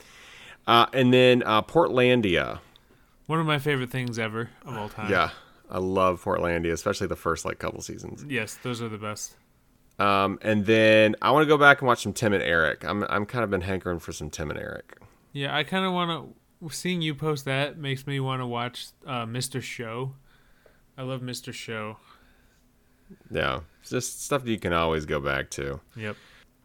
Uh, 0.67 0.87
and 0.93 1.13
then 1.13 1.43
uh, 1.45 1.63
Portlandia. 1.63 2.61
One 3.27 3.41
of 3.41 3.47
my 3.47 3.59
favorite 3.59 3.91
things 3.91 4.19
ever 4.19 4.51
of 4.65 4.77
all 4.77 4.89
time. 4.89 5.11
Yeah, 5.11 5.31
I 5.71 5.79
love 5.79 6.23
Portlandia, 6.25 6.73
especially 6.73 7.07
the 7.09 7.17
first 7.17 7.45
like 7.45 7.59
couple 7.59 7.81
seasons. 7.83 8.25
Yes, 8.29 8.57
those 8.63 8.81
are 8.81 8.89
the 8.89 8.99
best. 8.99 9.35
Um, 9.99 10.39
and 10.43 10.65
then 10.65 11.17
I 11.21 11.33
want 11.33 11.43
to 11.43 11.49
go 11.49 11.59
back 11.59 11.81
and 11.81 11.89
watch 11.89 12.03
some 12.05 12.13
Tim 12.13 12.33
and 12.33 12.43
Eric. 12.43 12.85
I'm 12.85 13.03
I'm 13.05 13.27
kind 13.27 13.43
of 13.45 13.51
been 13.51 13.63
hankering 13.63 13.99
for 13.99 14.13
some 14.13 14.31
Tim 14.31 14.51
and 14.51 14.59
Eric. 14.59 14.97
Yeah, 15.33 15.55
I 15.57 15.65
kind 15.65 15.85
of 15.85 15.93
want 15.93 16.11
to. 16.11 16.35
Seeing 16.71 17.03
you 17.03 17.15
post 17.15 17.45
that 17.45 17.79
makes 17.79 18.07
me 18.07 18.19
want 18.21 18.41
to 18.43 18.47
watch 18.47 18.87
uh, 19.07 19.25
Mr. 19.27 19.63
Show. 19.63 20.15
I 20.97 21.03
love 21.03 21.21
Mr. 21.21 21.53
Show. 21.53 21.99
Yeah, 23.31 23.61
it's 23.81 23.91
just 23.91 24.25
stuff 24.25 24.45
that 24.45 24.51
you 24.51 24.59
can 24.59 24.73
always 24.73 25.07
go 25.07 25.21
back 25.21 25.51
to. 25.51 25.81
Yep. 25.97 26.17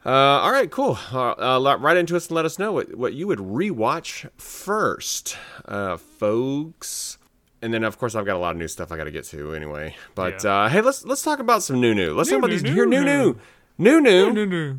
Uh, 0.06 0.10
all 0.10 0.52
right, 0.52 0.70
cool. 0.70 0.98
Uh, 1.14 1.32
uh, 1.60 1.78
right 1.80 1.96
into 1.96 2.16
us 2.18 2.28
and 2.28 2.36
let 2.36 2.44
us 2.44 2.60
know 2.60 2.74
what, 2.74 2.94
what 2.96 3.14
you 3.14 3.28
would 3.28 3.40
rewatch 3.40 4.28
first, 4.38 5.38
uh, 5.66 5.96
folks. 5.98 7.18
And 7.62 7.74
then, 7.74 7.86
of 7.86 7.98
course, 7.98 8.14
I've 8.16 8.26
got 8.26 8.36
a 8.36 8.40
lot 8.40 8.52
of 8.52 8.58
new 8.58 8.68
stuff 8.68 8.92
I 8.92 8.98
got 8.98 9.06
to 9.06 9.12
get 9.12 9.24
to 9.26 9.54
anyway. 9.54 9.96
But 10.16 10.44
Yeah. 10.44 10.64
uh, 10.64 10.70
hey, 10.70 10.82
let's 10.82 11.06
let's 11.06 11.22
talk 11.22 11.40
about 11.40 11.64
some 11.64 11.80
new 11.80 11.96
new. 11.96 12.14
Let's 12.14 12.30
New, 12.30 12.36
talk 12.36 12.40
about 12.40 12.48
new, 12.50 12.54
these 12.56 12.64
new, 12.64 12.74
here 12.74 12.86
new 12.86 13.06
new. 13.06 13.40
new 13.78 14.02
new 14.02 14.02
No, 14.02 14.30
new 14.32 14.46
no, 14.46 14.46
new 14.46 14.78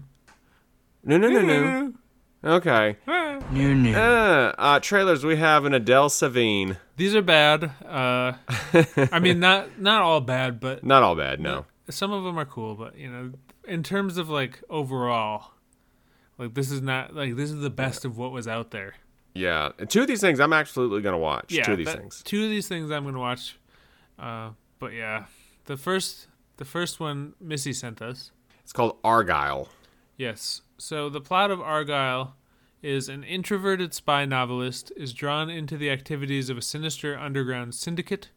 new 1.04 1.18
new 1.18 1.42
no. 1.42 1.80
new. 1.82 1.94
Okay. 2.44 2.96
New 3.50 3.74
new. 3.74 3.94
Uh, 3.94 4.52
uh, 4.58 4.80
trailers. 4.80 5.24
We 5.24 5.36
have 5.36 5.64
an 5.64 5.74
Adele 5.74 6.08
Savine. 6.08 6.76
These 6.96 7.14
are 7.14 7.22
bad. 7.22 7.64
Uh, 7.86 8.32
I 9.12 9.18
mean, 9.20 9.40
not 9.40 9.80
not 9.80 10.02
all 10.02 10.20
bad, 10.20 10.60
but 10.60 10.84
Not 10.84 11.02
all 11.02 11.14
bad. 11.14 11.40
No. 11.40 11.66
some 11.90 12.12
of 12.12 12.24
them 12.24 12.38
are 12.38 12.44
cool. 12.44 12.74
But 12.74 12.96
you 12.98 13.10
know, 13.10 13.32
in 13.66 13.82
terms 13.82 14.18
of 14.18 14.28
like 14.28 14.62
overall, 14.68 15.52
like 16.38 16.54
this 16.54 16.70
is 16.70 16.80
not 16.82 17.14
like 17.14 17.36
this 17.36 17.50
is 17.50 17.60
the 17.60 17.70
best 17.70 18.04
of 18.04 18.18
what 18.18 18.32
was 18.32 18.46
out 18.48 18.70
there. 18.70 18.94
Yeah. 19.34 19.70
And 19.78 19.88
two 19.90 20.02
of 20.02 20.06
these 20.08 20.20
things 20.20 20.38
I'm 20.40 20.52
absolutely 20.52 21.00
gonna 21.02 21.18
watch. 21.18 21.52
Yeah, 21.52 21.64
two 21.64 21.72
of 21.72 21.78
these 21.78 21.86
that- 21.86 21.98
things. 21.98 22.22
Two 22.24 22.44
of 22.44 22.50
these 22.50 22.68
things 22.68 22.90
I'm 22.90 23.04
gonna 23.04 23.18
watch. 23.18 23.56
Uh, 24.18 24.50
but 24.78 24.92
yeah, 24.92 25.24
the 25.64 25.76
first 25.76 26.28
the 26.56 26.64
first 26.64 27.00
one 27.00 27.34
Missy 27.40 27.72
sent 27.72 28.00
us. 28.02 28.30
It's 28.62 28.72
called 28.72 29.00
Argylle. 29.02 29.68
Yes. 30.16 30.62
So 30.78 31.08
the 31.08 31.20
plot 31.20 31.50
of 31.50 31.60
Argylle 31.60 32.32
is 32.82 33.08
an 33.08 33.24
introverted 33.24 33.94
spy 33.94 34.24
novelist 34.24 34.92
is 34.96 35.12
drawn 35.12 35.48
into 35.48 35.76
the 35.76 35.90
activities 35.90 36.50
of 36.50 36.58
a 36.58 36.62
sinister 36.62 37.18
underground 37.18 37.74
syndicate. 37.74 38.28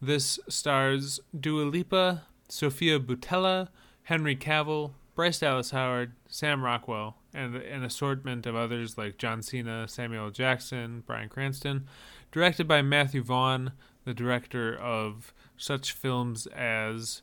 This 0.00 0.38
stars 0.48 1.20
Dua 1.38 1.64
Lipa, 1.64 2.22
Sofia 2.48 2.98
Boutella, 2.98 3.68
Henry 4.04 4.34
Cavill, 4.34 4.92
Bryce 5.14 5.40
Dallas 5.40 5.72
Howard, 5.72 6.12
Sam 6.26 6.64
Rockwell, 6.64 7.16
and 7.34 7.56
an 7.56 7.84
assortment 7.84 8.46
of 8.46 8.56
others 8.56 8.96
like 8.96 9.18
John 9.18 9.42
Cena, 9.42 9.86
Samuel 9.86 10.30
Jackson, 10.30 11.02
Bryan 11.06 11.28
Cranston. 11.28 11.86
Directed 12.30 12.66
by 12.66 12.80
Matthew 12.80 13.22
Vaughn, 13.22 13.72
the 14.04 14.14
director 14.14 14.74
of 14.74 15.34
such 15.56 15.92
films 15.92 16.46
as 16.46 17.22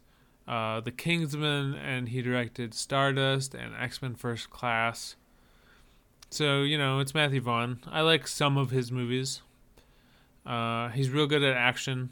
uh, 0.50 0.82
The 0.82 0.92
Kingsman, 0.92 1.76
and 1.76 2.10
he 2.10 2.22
directed 2.22 2.74
Stardust 2.74 3.54
and 3.54 3.74
X 3.80 4.02
Men 4.02 4.16
First 4.16 4.50
Class. 4.50 5.16
So, 6.32 6.64
you 6.64 6.78
know, 6.78 7.00
it's 7.00 7.14
Matthew 7.14 7.42
Vaughn. 7.42 7.80
I 7.88 8.02
like 8.02 8.28
some 8.28 8.58
of 8.58 8.72
his 8.72 8.92
movies. 8.92 9.42
Uh, 10.46 10.90
he's 10.90 11.10
real 11.10 11.28
good 11.28 11.44
at 11.44 11.56
action. 11.56 12.10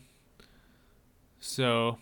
So, 1.39 1.97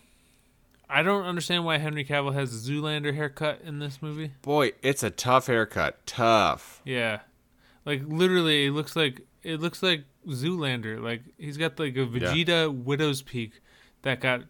I 0.88 1.02
don't 1.02 1.24
understand 1.24 1.64
why 1.64 1.78
Henry 1.78 2.04
Cavill 2.04 2.34
has 2.34 2.54
a 2.54 2.70
Zoolander 2.70 3.14
haircut 3.14 3.60
in 3.64 3.78
this 3.78 4.00
movie. 4.00 4.32
Boy, 4.42 4.72
it's 4.82 5.02
a 5.02 5.10
tough 5.10 5.46
haircut. 5.46 6.06
Tough. 6.06 6.80
Yeah. 6.84 7.20
Like 7.84 8.02
literally 8.06 8.66
it 8.66 8.72
looks 8.72 8.96
like 8.96 9.22
it 9.42 9.60
looks 9.60 9.82
like 9.82 10.04
Zoolander. 10.28 11.02
Like 11.02 11.22
he's 11.38 11.56
got 11.56 11.78
like 11.78 11.96
a 11.96 12.06
Vegeta 12.06 12.72
widow's 12.72 13.22
peak 13.22 13.60
that 14.02 14.20
got 14.20 14.42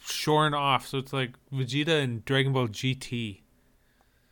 shorn 0.00 0.54
off. 0.54 0.86
So 0.88 0.98
it's 0.98 1.12
like 1.12 1.30
Vegeta 1.52 2.02
and 2.02 2.24
Dragon 2.24 2.52
Ball 2.52 2.68
GT. 2.68 3.40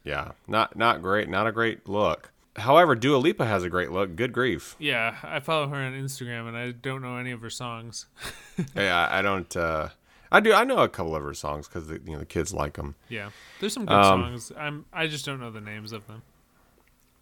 Yeah, 0.04 0.32
not 0.46 0.76
not 0.76 1.02
great, 1.02 1.28
not 1.28 1.46
a 1.46 1.52
great 1.52 1.88
look. 1.88 2.32
However, 2.56 2.94
Dua 2.96 3.18
Lipa 3.18 3.44
has 3.46 3.62
a 3.62 3.68
great 3.70 3.92
look. 3.92 4.16
Good 4.16 4.32
grief. 4.32 4.74
Yeah, 4.78 5.16
I 5.22 5.38
follow 5.40 5.68
her 5.68 5.76
on 5.76 5.92
Instagram 5.92 6.48
and 6.48 6.56
I 6.56 6.72
don't 6.72 7.02
know 7.02 7.16
any 7.16 7.30
of 7.30 7.40
her 7.42 7.50
songs. 7.50 8.06
I, 8.76 9.18
I 9.18 9.22
don't. 9.22 9.54
Uh, 9.56 9.90
I 10.32 10.40
do. 10.40 10.52
I 10.52 10.64
know 10.64 10.78
a 10.78 10.88
couple 10.88 11.14
of 11.14 11.22
her 11.22 11.34
songs 11.34 11.68
because 11.68 11.88
you 11.88 12.00
know 12.12 12.18
the 12.18 12.24
kids 12.26 12.52
like 12.52 12.74
them. 12.74 12.94
Yeah. 13.08 13.30
There's 13.60 13.72
some 13.74 13.86
good 13.86 13.94
Um, 13.94 14.22
songs. 14.22 14.52
I'm 14.58 14.86
I 14.92 15.06
just 15.06 15.24
don't 15.24 15.40
know 15.40 15.50
the 15.50 15.60
names 15.60 15.92
of 15.92 16.06
them. 16.06 16.22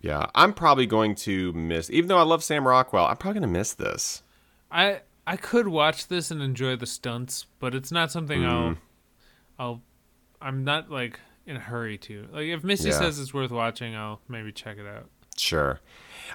Yeah, 0.01 0.27
I'm 0.35 0.53
probably 0.53 0.87
going 0.87 1.15
to 1.17 1.53
miss. 1.53 1.91
Even 1.91 2.09
though 2.09 2.19
I 2.19 2.23
love 2.23 2.45
Sam 2.45 2.67
Rockwell, 2.67 3.07
I'm 3.07 3.17
probably 3.17 3.41
going 3.41 3.53
to 3.53 3.59
miss 3.59 3.75
this. 3.75 4.23
I 4.71 5.01
I 5.27 5.37
could 5.37 5.69
watch 5.69 6.09
this 6.09 6.31
and 6.31 6.41
enjoy 6.41 6.77
the 6.77 6.87
stunts, 6.87 7.47
but 7.59 7.75
it's 7.75 7.91
not 7.91 8.11
something 8.13 8.45
I'll 8.45 8.71
Mm. 8.71 8.77
I'll 9.59 9.83
I'm 10.41 10.65
not 10.65 10.91
like 10.91 11.19
in 11.47 11.57
a 11.57 11.61
hurry 11.61 11.99
to. 11.99 12.29
Like 12.33 12.47
if 12.47 12.63
Missy 12.63 12.89
Yeah. 12.91 12.99
says 12.99 13.19
it's 13.19 13.33
worth 13.35 13.51
watching, 13.51 13.95
I'll 13.97 14.21
maybe 14.29 14.53
check 14.53 14.79
it 14.79 14.87
out. 14.87 15.09
Sure. 15.37 15.81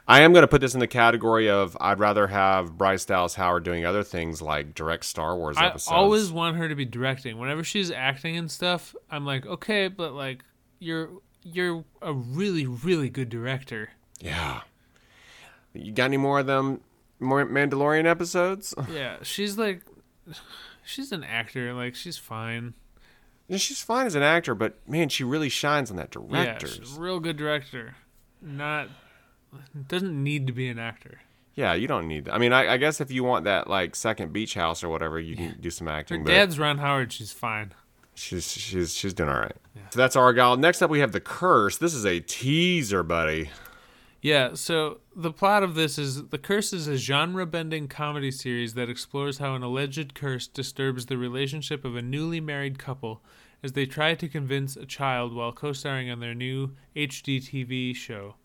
I 0.08 0.22
am 0.22 0.32
going 0.32 0.44
to 0.44 0.48
put 0.48 0.62
this 0.62 0.74
in 0.74 0.80
the 0.80 0.88
category 0.88 1.50
of 1.50 1.76
I'd 1.82 2.00
rather 2.00 2.28
have 2.28 2.78
Bryce 2.78 3.04
Dallas 3.06 3.36
Howard 3.36 3.64
doing 3.64 3.86
other 3.86 4.04
things 4.04 4.42
like 4.42 4.74
direct 4.76 5.06
Star 5.06 5.36
Wars 5.36 5.58
I 5.58 5.68
episodes. 5.68 5.92
always 5.94 6.32
want 6.32 6.58
her 6.58 6.70
to 6.70 6.76
be 6.76 6.86
directing. 6.86 7.38
Whenever 7.40 7.64
she's 7.64 7.92
acting 7.92 8.38
and 8.38 8.50
stuff, 8.50 8.96
I'm 9.10 9.26
like, 9.26 9.46
okay, 9.46 9.88
but 9.88 10.14
like 10.14 10.44
you're 10.80 11.10
you're 11.44 11.84
a 12.02 12.14
really 12.14 12.66
really 12.68 13.10
good 13.10 13.30
director. 13.30 13.90
Yeah. 14.20 14.62
You 15.74 15.92
got 15.92 16.06
any 16.06 16.18
more 16.18 16.40
of 16.40 16.46
them 16.48 16.82
more 17.22 17.46
Mandalorian 17.46 18.06
episodes? 18.06 18.74
Yeah, 18.92 19.18
she's 19.22 19.58
like 19.58 19.82
she's 20.84 21.12
an 21.12 21.24
actor. 21.24 21.74
Like 21.74 21.96
she's 21.96 22.18
fine. 22.18 22.74
Yeah, 23.48 23.58
she's 23.58 23.82
fine 23.84 24.06
as 24.06 24.16
an 24.16 24.24
actor, 24.24 24.56
but 24.56 24.78
man, 24.88 25.10
she 25.10 25.24
really 25.24 25.50
shines 25.50 25.92
on 25.92 25.98
that 25.98 26.12
director. 26.12 26.68
Yeah, 26.68 26.74
she's 26.74 26.98
a 26.98 27.00
real 27.00 27.20
good 27.20 27.38
director. 27.38 27.96
Not 28.42 28.90
doesn't 29.88 30.24
need 30.24 30.48
to 30.48 30.54
be 30.54 30.70
an 30.70 30.80
actor. 30.80 31.20
Yeah, 31.54 31.74
you 31.74 31.86
don't 31.88 32.08
need. 32.08 32.30
I 32.30 32.38
mean, 32.38 32.54
I, 32.54 32.74
I 32.74 32.78
guess 32.78 33.02
if 33.02 33.12
you 33.12 33.24
want 33.26 33.44
that 33.44 33.70
like 33.70 33.96
second 33.96 34.32
beach 34.32 34.54
house 34.54 34.84
or 34.84 34.90
whatever, 34.90 35.20
you 35.20 35.36
can 35.36 35.58
do 35.60 35.70
some 35.70 35.88
Her 35.88 35.94
acting. 35.94 36.24
But 36.24 36.32
dad's 36.32 36.58
Ron 36.58 36.78
Howard. 36.78 37.12
She's 37.12 37.34
fine. 37.34 37.74
she's 38.16 38.50
she's 38.50 38.94
she's 38.94 39.14
doing 39.14 39.30
all 39.30 39.40
right. 39.40 39.56
So 39.90 40.00
that's 40.00 40.16
Argylle. 40.16 40.58
Next 40.58 40.82
up, 40.82 40.90
we 40.90 41.00
have 41.00 41.12
the 41.12 41.20
curse. 41.20 41.78
This 41.78 41.94
is 41.94 42.06
a 42.06 42.22
teaser, 42.22 43.04
buddy. 43.04 43.50
Yeah, 44.22 44.54
so 44.54 45.01
the 45.16 45.32
plot 45.32 45.64
of 45.64 45.76
this 45.76 45.98
is 45.98 46.28
The 46.28 46.38
Curse 46.38 46.74
is 46.74 46.88
a 46.88 46.98
genre 46.98 47.46
bending 47.46 47.88
comedy 47.88 48.32
series 48.32 48.74
that 48.76 48.90
explores 48.90 49.40
how 49.40 49.56
an 49.56 49.64
alleged 49.64 50.14
curse 50.14 50.48
disturbs 50.48 51.08
the 51.08 51.18
relationship 51.18 51.84
of 51.84 51.96
a 51.96 52.02
newly 52.02 52.40
married 52.40 52.80
couple 52.80 53.22
as 53.64 53.74
they 53.74 53.86
try 53.86 54.16
to 54.16 54.28
convince 54.28 54.76
a 54.76 54.86
child 54.86 55.34
while 55.34 55.52
co 55.52 55.74
starring 55.74 56.10
on 56.10 56.20
their 56.20 56.34
new 56.34 56.72
HGTV 56.96 57.96
show. 57.96 58.36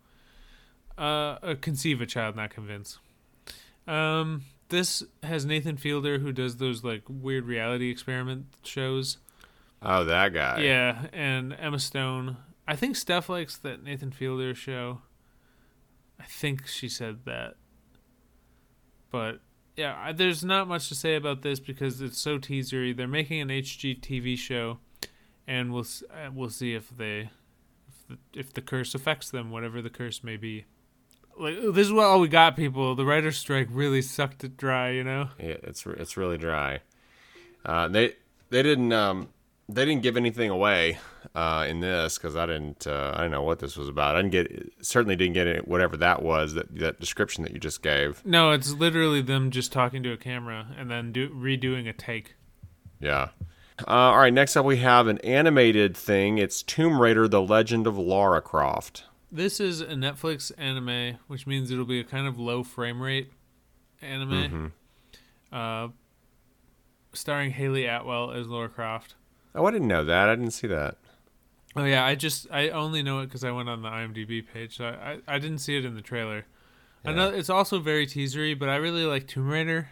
Uh, 0.99 1.38
uh, 1.42 1.54
conceive 1.61 2.00
a 2.00 2.06
child, 2.06 2.37
not 2.37 2.50
convince. 2.50 2.99
Um, 3.87 4.42
this 4.68 5.02
has 5.23 5.46
Nathan 5.46 5.76
Fielder, 5.76 6.18
who 6.18 6.32
does 6.32 6.56
those 6.56 6.82
like 6.82 7.02
weird 7.08 7.44
reality 7.44 7.90
experiment 7.90 8.46
shows. 8.64 9.18
Oh, 9.82 10.04
that 10.04 10.32
guy. 10.32 10.61
Yeah, 10.61 11.06
and 11.12 11.54
Emma 11.58 11.78
Stone. 11.78 12.38
I 12.66 12.75
think 12.75 12.96
Steph 12.96 13.28
likes 13.28 13.56
that 13.58 13.85
Nathan 13.85 14.11
Fielder 14.11 14.54
show. 14.54 15.02
I 16.20 16.25
think 16.25 16.66
she 16.66 16.88
said 16.88 17.25
that. 17.25 17.54
But 19.11 19.40
yeah, 19.76 19.94
I- 19.99 20.12
there's 20.12 20.44
not 20.44 20.68
much 20.68 20.88
to 20.88 20.94
say 20.94 21.14
about 21.16 21.42
this 21.42 21.61
because 21.61 22.00
it's 22.00 22.18
so 22.18 22.38
teasery. 22.38 22.96
They're 22.96 23.06
making 23.06 23.40
an 23.40 23.49
HGTV 23.49 24.37
show, 24.38 24.78
and 25.46 25.73
we'll 25.73 25.87
uh, 26.11 26.30
we'll 26.32 26.50
see 26.50 26.75
if 26.75 26.88
they 26.96 27.30
if 27.88 28.08
the, 28.08 28.18
if 28.40 28.52
the 28.52 28.62
curse 28.62 28.94
affects 28.94 29.30
them, 29.30 29.50
whatever 29.50 29.80
the 29.82 29.90
curse 29.90 30.25
may 30.25 30.37
be. 30.37 30.64
Like 31.38 31.56
this 31.75 31.87
is 31.87 31.92
what 31.92 32.06
all 32.06 32.20
we 32.20 32.28
got, 32.28 32.56
people. 32.56 32.94
The 32.94 33.04
writer's 33.04 33.37
strike 33.37 33.68
really 33.70 34.00
sucked 34.00 34.42
it 34.44 34.56
dry, 34.56 34.90
you 34.90 35.04
know. 35.04 35.28
Yeah, 35.38 35.56
it's 35.62 35.85
it's 35.87 36.16
really 36.16 36.38
dry. 36.38 36.80
Uh, 37.64 37.88
they 37.88 38.14
they 38.49 38.62
didn't 38.62 38.92
um 38.92 39.28
they 39.68 39.85
didn't 39.85 40.02
give 40.02 40.16
anything 40.16 40.50
away 40.50 40.99
uh, 41.35 41.66
in 41.68 41.80
this 41.80 42.18
because 42.18 42.37
I 42.37 42.46
didn't 42.46 42.87
uh, 42.87 43.12
I 43.14 43.23
didn't 43.23 43.32
know 43.32 43.42
what 43.42 43.58
this 43.58 43.76
was 43.76 43.88
about. 43.88 44.14
I 44.14 44.23
didn't 44.23 44.32
get 44.32 44.73
certainly 44.80 45.16
didn't 45.16 45.35
get 45.35 45.46
it 45.46 45.66
whatever 45.66 45.96
that 45.96 46.23
was 46.23 46.54
that 46.54 46.75
that 46.76 47.00
description 47.00 47.42
that 47.44 47.52
you 47.52 47.58
just 47.58 47.82
gave. 47.82 48.25
No, 48.25 48.52
it's 48.52 48.73
literally 48.73 49.23
them 49.23 49.50
just 49.50 49.73
talking 49.73 50.02
to 50.04 50.12
a 50.12 50.16
camera 50.16 50.68
and 50.78 50.90
then 50.90 51.12
do, 51.12 51.28
redoing 51.30 51.88
a 51.88 51.92
take. 51.92 52.37
Yeah. 53.00 53.30
Uh, 53.87 53.90
all 53.90 54.18
right. 54.18 54.32
Next 54.32 54.56
up, 54.56 54.64
we 54.64 54.78
have 54.78 55.06
an 55.06 55.18
animated 55.18 55.96
thing. 55.96 56.38
It's 56.38 56.62
Tomb 56.62 57.00
Raider: 57.00 57.28
The 57.28 57.42
Legend 57.42 57.87
of 57.87 57.99
Lara 57.99 58.40
Croft. 58.40 59.04
This 59.30 59.58
is 59.58 59.80
a 59.80 59.87
Netflix 59.88 60.52
anime, 60.56 61.18
which 61.26 61.46
means 61.46 61.70
it'll 61.70 61.85
be 61.85 62.00
a 62.00 62.04
kind 62.04 62.26
of 62.26 62.38
low 62.38 62.62
frame 62.62 63.02
rate 63.02 63.32
anime. 64.00 64.73
Uh, 65.52 65.88
starring 67.12 67.50
Hayley 67.50 67.87
Atwell 67.87 68.30
as 68.30 68.46
Lara 68.46 68.68
Croft. 68.68 69.14
Oh, 69.56 69.66
I 69.66 69.70
didn't 69.72 69.88
know 69.88 70.04
that. 70.04 70.28
I 70.28 70.34
didn't 70.36 70.52
see 70.52 70.66
that. 70.68 70.96
Oh 71.75 71.84
yeah, 71.84 72.04
I 72.04 72.14
just 72.14 72.46
I 72.50 72.68
only 72.70 73.02
know 73.02 73.20
it 73.20 73.26
because 73.26 73.42
I 73.44 73.50
went 73.50 73.68
on 73.68 73.82
the 73.82 73.88
IMDb 73.88 74.44
page. 74.46 74.76
So 74.76 74.84
I, 74.86 75.12
I, 75.12 75.18
I 75.36 75.38
didn't 75.38 75.58
see 75.58 75.76
it 75.76 75.84
in 75.84 75.94
the 75.94 76.02
trailer. 76.02 76.46
I 77.04 77.12
know 77.12 77.28
it's 77.30 77.50
also 77.50 77.78
very 77.78 78.06
teasery, 78.06 78.58
but 78.58 78.68
I 78.68 78.76
really 78.76 79.04
like 79.04 79.28
Tomb 79.28 79.48
Raider, 79.48 79.90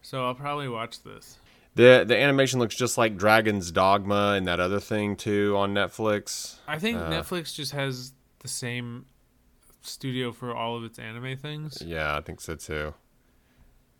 so 0.00 0.24
I'll 0.24 0.34
probably 0.34 0.68
watch 0.68 1.02
this. 1.02 1.36
the 1.74 2.04
The 2.06 2.16
animation 2.16 2.58
looks 2.58 2.74
just 2.74 2.96
like 2.96 3.16
Dragon's 3.18 3.70
Dogma 3.70 4.32
and 4.36 4.46
that 4.48 4.58
other 4.58 4.80
thing 4.80 5.14
too 5.16 5.54
on 5.58 5.74
Netflix. 5.74 6.56
I 6.66 6.78
think 6.78 6.98
Uh. 6.98 7.10
Netflix 7.10 7.54
just 7.54 7.72
has 7.72 8.12
the 8.38 8.48
same 8.48 9.04
studio 9.82 10.32
for 10.32 10.54
all 10.54 10.76
of 10.76 10.84
its 10.84 10.98
anime 10.98 11.36
things. 11.36 11.82
Yeah, 11.84 12.16
I 12.16 12.20
think 12.22 12.40
so 12.40 12.54
too. 12.54 12.94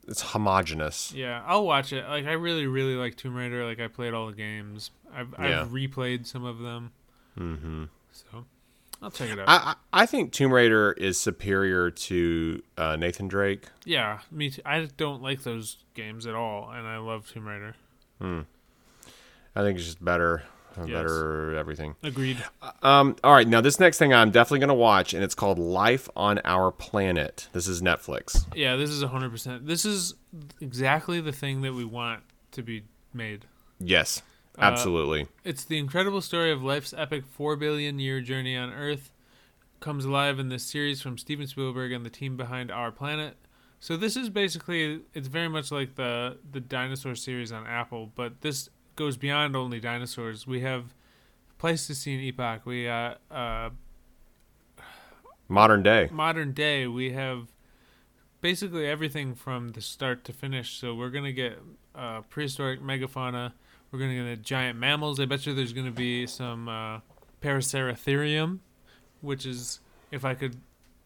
It's 0.09 0.23
homogenous. 0.23 1.13
Yeah, 1.15 1.43
I'll 1.47 1.65
watch 1.67 1.93
it. 1.93 2.09
Like 2.09 2.27
I 2.27 2.33
really, 2.33 2.67
really 2.67 2.95
like 2.95 3.17
Tomb 3.17 3.35
Raider. 3.35 3.65
Like 3.65 3.79
I 3.81 3.89
played 3.89 4.15
all 4.15 4.27
the 4.27 4.33
games. 4.33 4.91
I've 5.15 5.35
Yeah. 5.39 5.61
I've 5.63 5.69
replayed 5.69 6.27
some 6.27 6.45
of 6.45 6.59
them. 6.59 6.93
Mm-hmm. 7.39 7.85
So 8.11 8.45
I'll 9.03 9.11
check 9.11 9.31
it 9.31 9.39
out. 9.39 9.49
I, 9.49 9.75
I 9.93 10.03
I 10.03 10.07
think 10.07 10.33
Tomb 10.33 10.53
Raider 10.53 10.93
is 10.93 11.21
superior 11.21 11.91
to 11.91 12.63
uh, 12.77 12.97
Nathan 12.97 13.29
Drake. 13.29 13.67
yeah, 13.85 14.21
me 14.31 14.51
too. 14.51 14.63
I 14.65 14.89
don't 14.97 15.23
like 15.23 15.43
those 15.43 15.77
games 15.95 16.27
at 16.27 16.35
all, 16.35 16.71
and 16.71 16.87
I 16.87 16.99
love 16.99 17.31
Tomb 17.31 17.47
Raider. 17.47 17.75
Hmm. 18.21 18.41
I 19.55 19.63
think 19.63 19.79
it's 19.79 19.87
just 19.87 20.05
better, 20.05 20.45
Yes. 20.87 20.97
better 21.03 21.57
everything. 21.57 21.97
Agreed. 22.03 22.43
Um, 22.83 23.17
all 23.25 23.33
right, 23.33 23.49
now 23.49 23.61
this 23.61 23.81
next 23.81 23.99
thing 23.99 24.13
I'm 24.15 24.31
definitely 24.31 24.61
gonna 24.61 24.75
watch, 24.75 25.15
and 25.15 25.25
it's 25.25 25.35
called 25.35 25.59
Life 25.59 26.09
on 26.15 26.41
Our 26.45 26.71
Planet. 26.71 27.49
This 27.53 27.67
is 27.67 27.83
Netflix. 27.83 28.47
Yeah, 28.55 28.77
this 28.77 28.91
is 28.91 29.03
hundred 29.03 29.31
percent. 29.31 29.67
This 29.67 29.85
is 29.85 30.15
exactly 30.61 31.21
the 31.21 31.33
thing 31.33 31.63
that 31.63 31.73
we 31.75 31.85
want 31.85 32.23
to 32.53 32.63
be 32.63 32.85
made. 33.13 33.47
Yes, 33.81 34.23
Uh, 34.59 34.63
absolutely. 34.63 35.27
It's 35.45 35.65
the 35.65 35.79
incredible 35.79 36.21
story 36.21 36.51
of 36.53 36.63
life's 36.63 36.93
epic 36.97 37.25
four 37.31 37.57
billion 37.57 37.99
year 37.99 38.21
journey 38.21 38.57
on 38.57 38.73
Earth. 38.73 39.11
Comes 39.81 40.05
alive 40.05 40.39
in 40.41 40.49
this 40.49 40.65
series 40.65 41.01
from 41.01 41.17
Steven 41.19 41.47
Spielberg 41.47 41.93
and 41.93 42.05
the 42.05 42.11
team 42.11 42.37
behind 42.37 42.71
Our 42.73 42.91
Planet. 42.91 43.37
So 43.81 43.97
this 43.97 44.17
is 44.17 44.29
basically 44.29 45.03
it's 45.15 45.29
very 45.29 45.49
much 45.49 45.71
like 45.71 45.95
the 45.95 46.39
the 46.51 46.61
dinosaur 46.61 47.15
series 47.15 47.53
on 47.53 47.65
Apple, 47.67 48.11
but 48.17 48.41
this 48.41 48.69
goes 48.99 49.17
beyond 49.17 49.55
only 49.57 49.79
dinosaurs. 49.81 50.47
We 50.47 50.61
have 50.61 50.93
Pleistocene 51.57 52.21
epoch. 52.21 52.67
We 52.67 52.85
got 52.85 53.21
uh, 53.31 53.71
Modern 55.49 55.83
day. 55.83 56.09
modern 56.13 56.53
day. 56.53 56.87
We 56.87 57.13
have 57.13 57.47
basically 58.41 58.87
everything 58.87 59.35
from 59.35 59.71
the 59.71 59.81
start 59.81 60.25
to 60.25 60.33
finish. 60.33 60.79
So 60.79 60.95
we're 60.95 61.11
gonna 61.11 61.33
get 61.33 61.59
uh, 61.95 62.21
prehistoric 62.29 62.83
megafauna. 62.83 63.53
We're 63.91 64.01
gonna 64.01 64.15
get 64.35 64.43
giant 64.43 64.79
mammals. 64.79 65.19
I 65.21 65.25
bet 65.25 65.47
you 65.47 65.55
there's 65.55 65.73
gonna 65.73 65.91
be 65.91 66.27
some 66.27 66.69
uh, 66.69 67.01
Paraceratherium, 67.41 68.59
which 69.23 69.47
is 69.47 69.81
if 70.11 70.25
I 70.25 70.35
could 70.35 70.57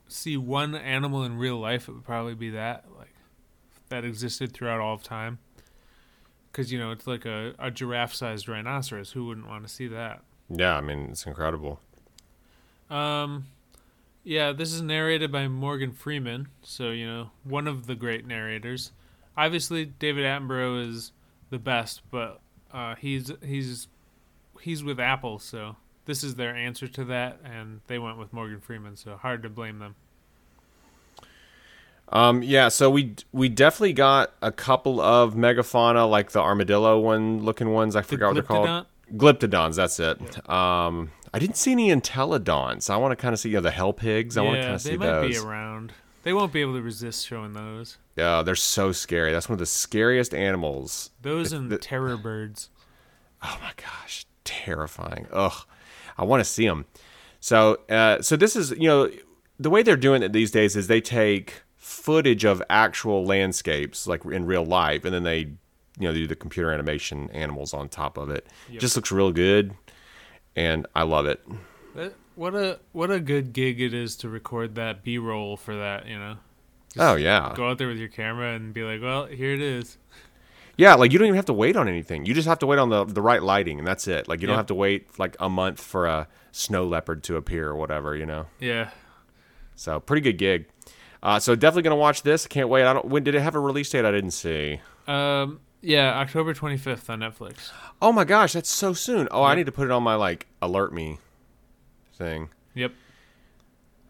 see 0.09 0.37
one 0.37 0.75
animal 0.75 1.23
in 1.23 1.37
real 1.39 1.59
life, 1.59 1.89
it 1.89 1.93
would 1.93 2.05
probably 2.05 2.35
be 2.35 2.51
that 2.51 2.87
like 2.99 3.15
that 3.91 4.05
existed 4.05 4.53
throughout 4.53 4.81
all 4.81 4.95
of 4.95 5.03
time. 5.03 5.39
Because 6.53 6.71
you 6.71 6.79
know 6.79 6.91
it's 6.91 7.07
like 7.07 7.25
a, 7.25 7.55
a 7.59 7.71
giraffe-sized 7.71 8.49
rhinoceros. 8.49 9.13
Who 9.13 9.27
wouldn't 9.27 9.49
want 9.49 9.67
to 9.67 9.73
see 9.73 9.89
that? 9.89 10.23
Yeah, 10.51 10.77
I 10.77 10.83
mean 10.83 11.09
it's 11.11 11.27
incredible. 11.27 11.81
Um, 12.91 13.47
yeah, 14.23 14.53
this 14.53 14.73
is 14.73 14.83
narrated 14.83 15.33
by 15.33 15.49
Morgan 15.49 15.93
Freeman, 15.93 16.49
so 16.63 16.91
you 16.91 17.07
know 17.07 17.31
one 17.45 17.67
of 17.67 17.87
the 17.87 17.95
great 17.95 18.27
narrators. 18.27 18.93
Obviously, 19.37 19.87
David 19.87 20.25
Attenborough 20.25 20.87
is 20.89 21.13
the 21.51 21.59
best, 21.59 22.03
but 22.11 22.41
uh, 22.73 22.95
he's 22.97 23.33
he's 23.43 23.89
he's 24.61 24.85
with 24.85 25.01
Apple, 25.01 25.39
so 25.39 25.77
this 26.05 26.23
is 26.23 26.35
their 26.35 26.55
answer 26.55 26.87
to 26.89 27.05
that, 27.07 27.41
and 27.45 27.81
they 27.87 27.99
went 27.99 28.19
with 28.19 28.33
Morgan 28.33 28.61
Freeman, 28.61 28.97
so 28.97 29.17
hard 29.17 29.43
to 29.43 29.49
blame 29.49 29.79
them. 29.79 29.95
Um, 32.13 32.43
yeah, 32.43 32.69
so 32.69 32.91
we 32.91 33.15
we 33.33 33.49
definitely 33.49 33.95
got 33.95 34.33
a 34.43 34.53
couple 34.53 35.01
of 35.01 35.35
megafauna, 35.35 36.09
like 36.09 36.33
the 36.33 36.41
armadillo 36.41 37.01
one 37.01 37.43
looking 37.43 37.71
ones. 37.71 37.97
I 37.97 38.03
forgot 38.03 38.29
what 38.29 38.35
they're 38.35 38.43
called. 38.43 38.87
Glyptodons, 39.17 39.77
that's 39.77 39.99
it. 39.99 40.49
Um, 40.49 41.11
I 41.35 41.39
didn't 41.39 41.57
see 41.57 41.73
any 41.73 41.89
Entelodons. 41.89 42.91
I 42.91 42.97
want 42.97 43.13
to 43.13 43.17
kind 43.17 43.33
of 43.33 43.41
see 43.41 43.49
you 43.51 43.57
know, 43.57 43.61
the 43.63 43.71
hell 43.71 43.93
pigs. 43.93 44.37
I 44.37 44.43
want 44.43 44.55
to 44.55 44.59
yeah, 44.59 44.65
kind 44.65 44.75
of 44.77 44.83
they 44.83 44.97
might 44.97 45.29
be 45.29 45.37
around. 45.39 45.93
They 46.23 46.33
won't 46.33 46.53
be 46.53 46.61
able 46.61 46.75
to 46.75 46.83
resist 46.83 47.27
showing 47.27 47.53
those. 47.53 47.99
Yeah, 48.17 48.43
they're 48.43 48.55
so 48.55 48.93
scary. 48.93 49.33
That's 49.33 49.49
one 49.49 49.55
of 49.55 49.59
the 49.59 49.67
scariest 49.67 50.35
animals. 50.35 51.11
Those 51.21 51.47
It's 51.47 51.55
and 51.55 51.71
the- 51.71 51.79
terror 51.79 52.17
birds. 52.17 52.69
Oh 53.43 53.59
my 53.61 53.73
gosh, 53.77 54.25
terrifying. 54.45 55.27
Ugh, 55.33 55.65
I 56.17 56.25
want 56.25 56.41
to 56.41 56.45
see 56.45 56.67
them. 56.67 56.85
So, 57.41 57.81
uh, 57.89 58.23
so 58.23 58.37
this 58.37 58.55
is 58.55 58.71
you 58.73 58.87
know 58.87 59.11
the 59.59 59.71
way 59.71 59.83
they're 59.83 59.97
doing 59.97 60.23
it 60.23 60.33
these 60.33 60.51
days 60.53 60.77
is 60.77 60.87
they 60.87 61.01
take 61.01 61.62
footage 61.83 62.45
of 62.45 62.63
actual 62.71 63.25
landscapes 63.25 64.07
like 64.07 64.25
in 64.25 64.47
real 64.47 64.65
life, 64.65 65.05
and 65.05 65.13
then 65.13 65.25
they 65.25 65.39
you 65.39 66.09
know 66.09 66.13
do 66.13 66.29
the 66.29 66.37
computer 66.37 66.71
animation 66.71 67.29
animals 67.33 67.75
on 67.75 67.89
top 67.89 68.17
of 68.17 68.31
it. 68.31 68.47
Yep. 68.71 68.81
Just 68.81 68.95
looks 68.95 69.11
real 69.11 69.33
good, 69.33 69.75
and 70.55 70.87
I 70.95 71.03
love 71.03 71.27
it. 71.27 71.45
What 72.37 72.55
a 72.55 72.79
what 72.93 73.11
a 73.11 73.19
good 73.21 73.53
gig 73.53 73.81
it 73.81 73.93
is 73.93 74.17
to 74.19 74.29
record 74.29 74.77
that 74.77 75.03
B 75.03 75.19
roll 75.19 75.57
for 75.57 75.77
that. 75.77 76.07
You 76.07 76.19
know, 76.19 76.37
oh 76.99 77.17
yeah, 77.17 77.53
go 77.57 77.69
out 77.69 77.79
there 77.79 77.89
with 77.89 77.99
your 77.99 78.09
camera 78.09 78.55
and 78.55 78.73
be 78.73 78.85
like, 78.85 79.03
"Well, 79.03 79.27
here 79.27 79.53
it 79.53 79.61
is." 79.61 79.99
yeah. 80.79 80.95
Like 80.95 81.13
you 81.13 81.19
don't 81.19 81.27
even 81.27 81.37
have 81.37 81.45
to 81.47 81.53
wait 81.53 81.77
on 81.77 81.89
anything. 81.89 82.25
You 82.25 82.33
just 82.33 82.49
have 82.49 82.61
to 82.61 82.67
wait 82.67 82.79
on 82.79 82.89
the 82.91 83.05
the 83.05 83.21
right 83.21 83.43
lighting, 83.43 83.79
and 83.79 83.87
that's 83.87 84.07
it. 84.07 84.29
Like 84.29 84.41
you 84.41 84.47
don't 84.47 84.57
have 84.57 84.67
to 84.67 84.75
wait 84.75 85.19
like 85.19 85.37
a 85.41 85.51
month 85.51 85.81
for 85.81 86.07
a 86.07 86.29
snow 86.53 86.87
leopard 86.87 87.23
to 87.25 87.37
appear 87.37 87.69
or 87.69 87.77
whatever. 87.77 88.17
You 88.17 88.25
know. 88.25 88.47
Yeah, 88.61 88.91
So 89.75 90.01
pretty 90.01 90.23
good 90.23 90.39
gig. 90.39 90.67
Uh, 91.23 91.39
so 91.39 91.55
definitely 91.55 91.83
gonna 91.83 91.97
watch 91.97 92.23
this. 92.23 92.47
Can't 92.47 92.69
wait. 92.69 92.85
I 92.85 92.93
don't. 92.93 93.07
When 93.07 93.23
did 93.23 93.35
it 93.35 93.41
have 93.41 93.55
a 93.55 93.61
release 93.61 93.91
date? 93.91 94.05
I 94.05 94.11
didn't 94.11 94.33
see. 94.33 94.81
um, 95.07 95.61
yeah, 95.81 96.19
October 96.19 96.55
twenty 96.55 96.77
fifth 96.77 97.09
on 97.11 97.21
Netflix. 97.21 97.71
Oh 98.01 98.13
my 98.13 98.25
gosh, 98.25 98.53
that's 98.53 98.71
so 98.71 98.93
soon. 98.93 99.29
Oh, 99.31 99.43
I 99.43 99.55
need 99.55 99.67
to 99.67 99.73
put 99.73 99.85
it 99.87 99.91
on 99.91 100.03
my 100.03 100.15
like 100.15 100.47
alert 100.61 100.93
me 100.93 101.19
thing. 102.15 102.51
Yep. 102.75 102.93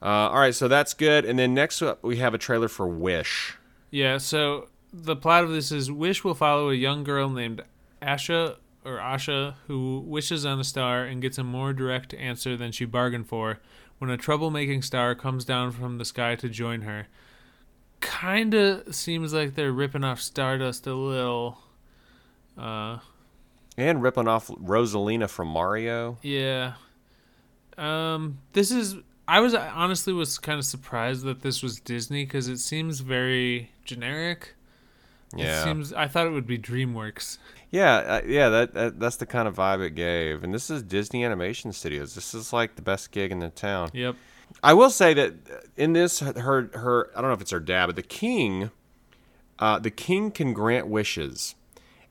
Uh, 0.01 0.05
all 0.05 0.39
right, 0.39 0.55
so 0.55 0.69
that's 0.69 0.95
good. 0.95 1.25
And 1.25 1.39
then 1.39 1.55
next 1.55 1.81
up, 1.81 2.03
we 2.03 2.17
have 2.17 2.35
a 2.35 2.39
trailer 2.39 2.69
for 2.69 2.87
Wish. 2.89 3.57
Yeah. 3.91 4.19
So 4.19 4.69
the 4.93 5.15
plot 5.17 5.45
of 5.45 5.51
this 5.51 5.71
is 5.73 5.91
Wish 5.93 6.25
will 6.25 6.35
follow 6.35 6.71
a 6.71 6.75
young 6.75 7.05
girl 7.05 7.29
named 7.31 7.63
Asha 8.03 8.57
or 8.85 8.97
Asha 8.97 9.55
who 9.69 10.01
wishes 10.07 10.45
on 10.45 10.59
a 10.59 10.65
star 10.65 11.05
and 11.05 11.23
gets 11.23 11.39
a 11.39 11.45
more 11.45 11.73
direct 11.73 12.13
answer 12.15 12.57
than 12.57 12.73
she 12.73 12.85
bargained 12.85 13.29
for 13.29 13.61
when 14.03 14.11
a 14.11 14.19
troublemaking 14.19 14.83
star 14.83 15.15
comes 15.15 15.45
down 15.45 15.71
from 15.71 15.97
the 15.99 16.05
sky 16.05 16.35
to 16.35 16.49
join 16.49 16.81
her. 16.83 17.07
Kinda 18.01 18.93
seems 18.93 19.33
like 19.33 19.55
they're 19.55 19.71
ripping 19.71 20.03
off 20.03 20.21
Stardust 20.21 20.89
a 20.89 20.95
little. 20.95 21.59
Uh, 22.59 22.99
And 23.79 24.03
ripping 24.03 24.27
off 24.27 24.49
Rosalina 24.49 25.31
from 25.31 25.47
Mario. 25.49 26.19
yeah. 26.21 26.73
Um, 27.79 28.39
this 28.55 28.71
is. 28.73 28.97
I 29.29 29.39
was 29.41 29.55
I 29.55 29.69
honestly 29.69 30.13
was 30.13 30.37
kind 30.39 30.59
of 30.59 30.65
surprised 30.65 31.25
that 31.25 31.41
this 31.43 31.63
was 31.63 31.79
Disney 31.81 32.25
because 32.25 32.49
it 32.49 32.59
seems 32.59 33.01
very 33.01 33.71
generic. 33.85 34.55
Yeah. 35.35 35.61
It 35.61 35.65
seems. 35.65 35.93
I 35.93 36.07
thought 36.09 36.27
it 36.27 36.31
would 36.33 36.47
be 36.47 36.59
DreamWorks. 36.59 37.39
Yeah, 37.73 37.95
uh, 37.97 38.21
yeah, 38.27 38.49
that, 38.51 38.75
that 38.75 39.01
that's 39.01 39.17
the 39.17 39.27
kind 39.27 39.49
of 39.49 39.57
vibe 39.57 39.85
it 39.85 39.95
gave. 39.95 40.45
And 40.45 40.53
this 40.55 40.69
is 40.71 40.83
Disney 40.83 41.25
Animation 41.25 41.73
Studios. 41.73 42.15
This 42.15 42.35
is 42.35 42.53
like 42.53 42.77
the 42.77 42.83
best 42.83 43.11
gig 43.11 43.33
in 43.33 43.41
the 43.41 43.49
town. 43.49 43.89
Yep. 43.95 44.15
I 44.63 44.75
will 44.75 44.91
say 44.91 45.15
that 45.15 45.35
in 45.77 45.95
this, 45.95 46.21
her 46.21 46.71
her 46.75 47.11
I 47.17 47.21
don't 47.23 47.31
know 47.31 47.35
if 47.35 47.41
it's 47.41 47.51
her 47.51 47.59
dad, 47.61 47.87
but 47.87 47.97
the 47.97 48.03
king, 48.03 48.71
uh, 49.59 49.79
the 49.79 49.91
king 49.91 50.31
can 50.31 50.53
grant 50.53 50.87
wishes, 50.87 51.55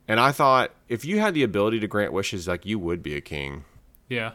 and 0.07 0.19
I 0.19 0.31
thought 0.31 0.71
if 0.89 1.05
you 1.05 1.19
had 1.19 1.35
the 1.35 1.43
ability 1.43 1.79
to 1.81 1.87
grant 1.87 2.11
wishes, 2.11 2.47
like 2.47 2.65
you 2.65 2.79
would 2.79 3.03
be 3.03 3.15
a 3.15 3.21
king. 3.21 3.63
Yeah. 4.09 4.31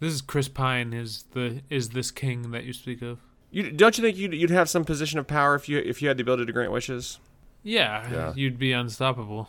This 0.00 0.12
is 0.12 0.20
Chris 0.20 0.48
Pine. 0.48 0.92
Is 0.92 1.24
the 1.32 1.62
is 1.70 1.90
this 1.90 2.10
king 2.10 2.50
that 2.50 2.64
you 2.64 2.74
speak 2.74 3.00
of? 3.00 3.18
You 3.50 3.70
don't 3.70 3.96
you 3.96 4.02
think 4.04 4.18
you'd, 4.18 4.34
you'd 4.34 4.50
have 4.50 4.68
some 4.68 4.84
position 4.84 5.18
of 5.18 5.26
power 5.26 5.54
if 5.54 5.70
you 5.70 5.78
if 5.78 6.02
you 6.02 6.08
had 6.08 6.18
the 6.18 6.22
ability 6.22 6.44
to 6.44 6.52
grant 6.52 6.70
wishes? 6.72 7.18
Yeah, 7.62 8.12
Yeah. 8.12 8.32
you'd 8.36 8.58
be 8.58 8.72
unstoppable. 8.72 9.48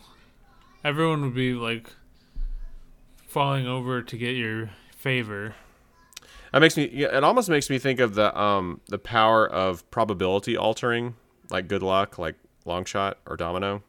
Everyone 0.86 1.22
would 1.22 1.34
be 1.34 1.52
like 1.52 1.90
falling 3.26 3.66
over 3.66 4.02
to 4.02 4.16
get 4.16 4.36
your 4.36 4.70
favor. 4.96 5.56
That 6.52 6.60
makes 6.60 6.76
me. 6.76 6.84
It 6.84 7.24
almost 7.24 7.48
makes 7.48 7.68
me 7.68 7.80
think 7.80 7.98
of 7.98 8.14
the 8.14 8.38
um 8.40 8.80
the 8.86 8.96
power 8.96 9.50
of 9.50 9.90
probability 9.90 10.56
altering, 10.56 11.16
like 11.50 11.66
good 11.66 11.82
luck, 11.82 12.18
like 12.18 12.36
long 12.64 12.84
shot 12.84 13.18
or 13.26 13.36
domino. 13.36 13.82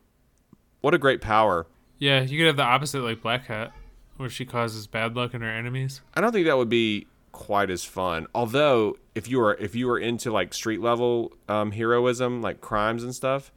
What 0.81 0.95
a 0.95 0.97
great 0.97 1.21
power! 1.21 1.67
Yeah, 1.99 2.23
you 2.23 2.35
could 2.39 2.47
have 2.47 2.57
the 2.57 2.63
opposite, 2.63 3.03
like 3.03 3.21
Black 3.21 3.45
Cat, 3.45 3.73
where 4.15 4.27
she 4.27 4.43
causes 4.43 4.87
bad 4.87 5.15
luck 5.15 5.35
in 5.35 5.41
her 5.41 5.51
enemies. 5.51 6.01
I 6.15 6.21
don't 6.21 6.31
think 6.31 6.47
that 6.47 6.57
would 6.57 6.67
be 6.67 7.05
quite 7.31 7.69
as 7.69 7.83
fun. 7.83 8.25
Although, 8.33 8.97
if 9.13 9.29
you 9.29 9.37
were 9.37 9.53
if 9.59 9.75
you 9.75 9.85
were 9.85 9.99
into 9.99 10.31
like 10.31 10.51
street 10.51 10.81
level 10.81 11.31
um, 11.47 11.73
heroism, 11.73 12.41
like 12.41 12.59
crimes 12.59 13.03
and 13.03 13.13
stuff, 13.13 13.51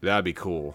that'd 0.00 0.24
be 0.24 0.32
cool. 0.32 0.74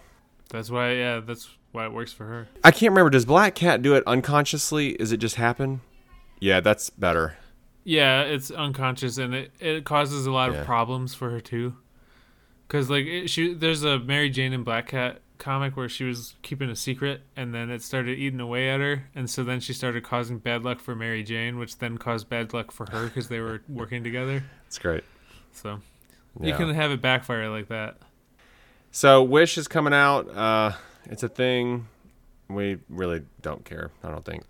That's 0.50 0.70
why, 0.70 0.92
yeah, 0.92 1.18
that's 1.18 1.57
why 1.72 1.84
it 1.84 1.92
works 1.92 2.12
for 2.12 2.24
her. 2.26 2.48
I 2.64 2.70
can't 2.70 2.90
remember. 2.92 3.10
Does 3.10 3.24
Black 3.24 3.54
Cat 3.54 3.82
do 3.82 3.94
it 3.94 4.02
unconsciously? 4.06 4.90
Is 4.92 5.12
it 5.12 5.18
just 5.18 5.36
happen? 5.36 5.80
Yeah, 6.40 6.60
that's 6.60 6.90
better. 6.90 7.36
Yeah, 7.84 8.22
it's 8.22 8.50
unconscious 8.50 9.18
and 9.18 9.34
it, 9.34 9.52
it 9.60 9.84
causes 9.84 10.26
a 10.26 10.30
lot 10.30 10.52
Yeah. 10.52 10.58
of 10.60 10.66
problems 10.66 11.14
for 11.14 11.30
her 11.30 11.40
too. 11.40 11.76
Cause 12.68 12.90
like 12.90 13.06
it, 13.06 13.28
she, 13.30 13.54
there's 13.54 13.82
a 13.82 13.98
Mary 13.98 14.28
Jane 14.28 14.52
and 14.52 14.64
Black 14.64 14.88
Cat 14.88 15.20
comic 15.38 15.76
where 15.76 15.88
she 15.88 16.04
was 16.04 16.34
keeping 16.42 16.68
a 16.68 16.76
secret 16.76 17.22
and 17.36 17.54
then 17.54 17.70
it 17.70 17.80
started 17.80 18.18
eating 18.18 18.40
away 18.40 18.68
at 18.68 18.80
her, 18.80 19.04
and 19.14 19.30
so 19.30 19.42
then 19.42 19.60
she 19.60 19.72
started 19.72 20.04
causing 20.04 20.38
bad 20.38 20.64
luck 20.64 20.80
for 20.80 20.94
Mary 20.94 21.22
Jane, 21.22 21.58
which 21.58 21.78
then 21.78 21.96
caused 21.96 22.28
bad 22.28 22.52
luck 22.52 22.70
for 22.72 22.86
her 22.90 23.06
because 23.06 23.28
they 23.28 23.40
were 23.40 23.62
working 23.68 24.04
together. 24.04 24.42
It's 24.66 24.78
great. 24.78 25.04
So 25.52 25.80
you 26.40 26.52
can 26.54 26.74
have 26.74 26.90
it 26.90 27.00
backfire 27.00 27.48
like 27.48 27.68
that. 27.68 27.96
So 28.90 29.22
Wish 29.22 29.56
is 29.56 29.66
coming 29.68 29.94
out. 29.94 30.28
Uh, 30.28 30.72
it's 31.08 31.22
a 31.22 31.28
thing. 31.28 31.88
We 32.48 32.78
really 32.88 33.22
don't 33.42 33.64
care. 33.64 33.90
I 34.02 34.10
don't 34.10 34.24
think. 34.24 34.44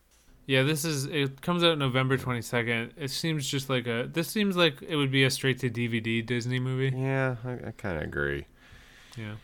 Yeah, 0.47 0.63
this 0.63 0.85
is 0.85 1.05
it 1.05 1.43
comes 1.43 1.63
out 1.63 1.77
November 1.77 2.17
twenty 2.17 2.41
second. 2.41 2.95
It 2.97 3.11
seems 3.11 3.47
just 3.47 3.69
like 3.69 3.87
a 3.87 4.09
this 4.11 4.29
seems 4.29 4.57
like 4.57 4.81
it 4.81 4.97
would 4.97 5.11
be 5.11 5.25
a 5.25 5.31
straight 5.31 5.59
to 5.61 5.69
DVD 5.69 6.25
Disney 6.25 6.59
movie. 6.59 6.97
Yeah, 6.97 7.37
I, 7.45 7.53
I 7.69 7.73
kind 7.77 7.99
of 7.99 8.05
agree. 8.05 8.47
Yeah. 9.17 9.35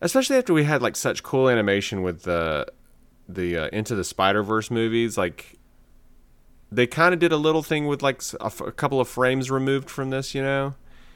Especially 0.00 0.36
after 0.36 0.54
we 0.54 0.64
had 0.64 0.80
like 0.80 0.96
such 0.96 1.22
cool 1.22 1.50
animation 1.50 2.02
with 2.02 2.22
the 2.22 2.66
the 3.28 3.58
uh, 3.58 3.68
Into 3.72 3.94
the 3.94 4.04
Spider 4.04 4.42
Verse 4.42 4.70
movies. 4.70 5.18
Like 5.18 5.58
they 6.72 6.86
kind 6.86 7.12
of 7.12 7.20
did 7.20 7.32
a 7.32 7.36
little 7.36 7.62
thing 7.62 7.86
with 7.86 8.02
like 8.02 8.22
a, 8.40 8.46
f- 8.46 8.60
a 8.60 8.72
couple 8.72 9.00
of 9.00 9.08
frames 9.08 9.50
removed 9.50 9.90
from 9.90 10.08
this. 10.10 10.34
You 10.34 10.42
know, 10.42 10.74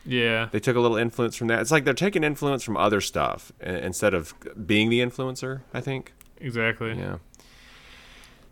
Yeah. 0.09 0.49
they 0.51 0.59
took 0.61 0.75
a 0.75 0.81
little 0.81 0.97
influence 0.97 1.37
from 1.37 1.49
that. 1.49 1.61
It's 1.61 1.71
like 1.71 1.85
they're 1.85 1.93
taking 1.95 2.25
influence 2.25 2.63
from 2.63 2.77
other 2.77 3.01
stuff 3.01 3.53
instead 3.61 4.15
of 4.15 4.35
being 4.67 4.89
the 4.89 5.01
influencer. 5.01 5.61
I 5.75 5.81
think. 5.83 6.15
Exactly. 6.41 6.97
Yeah. 6.99 7.19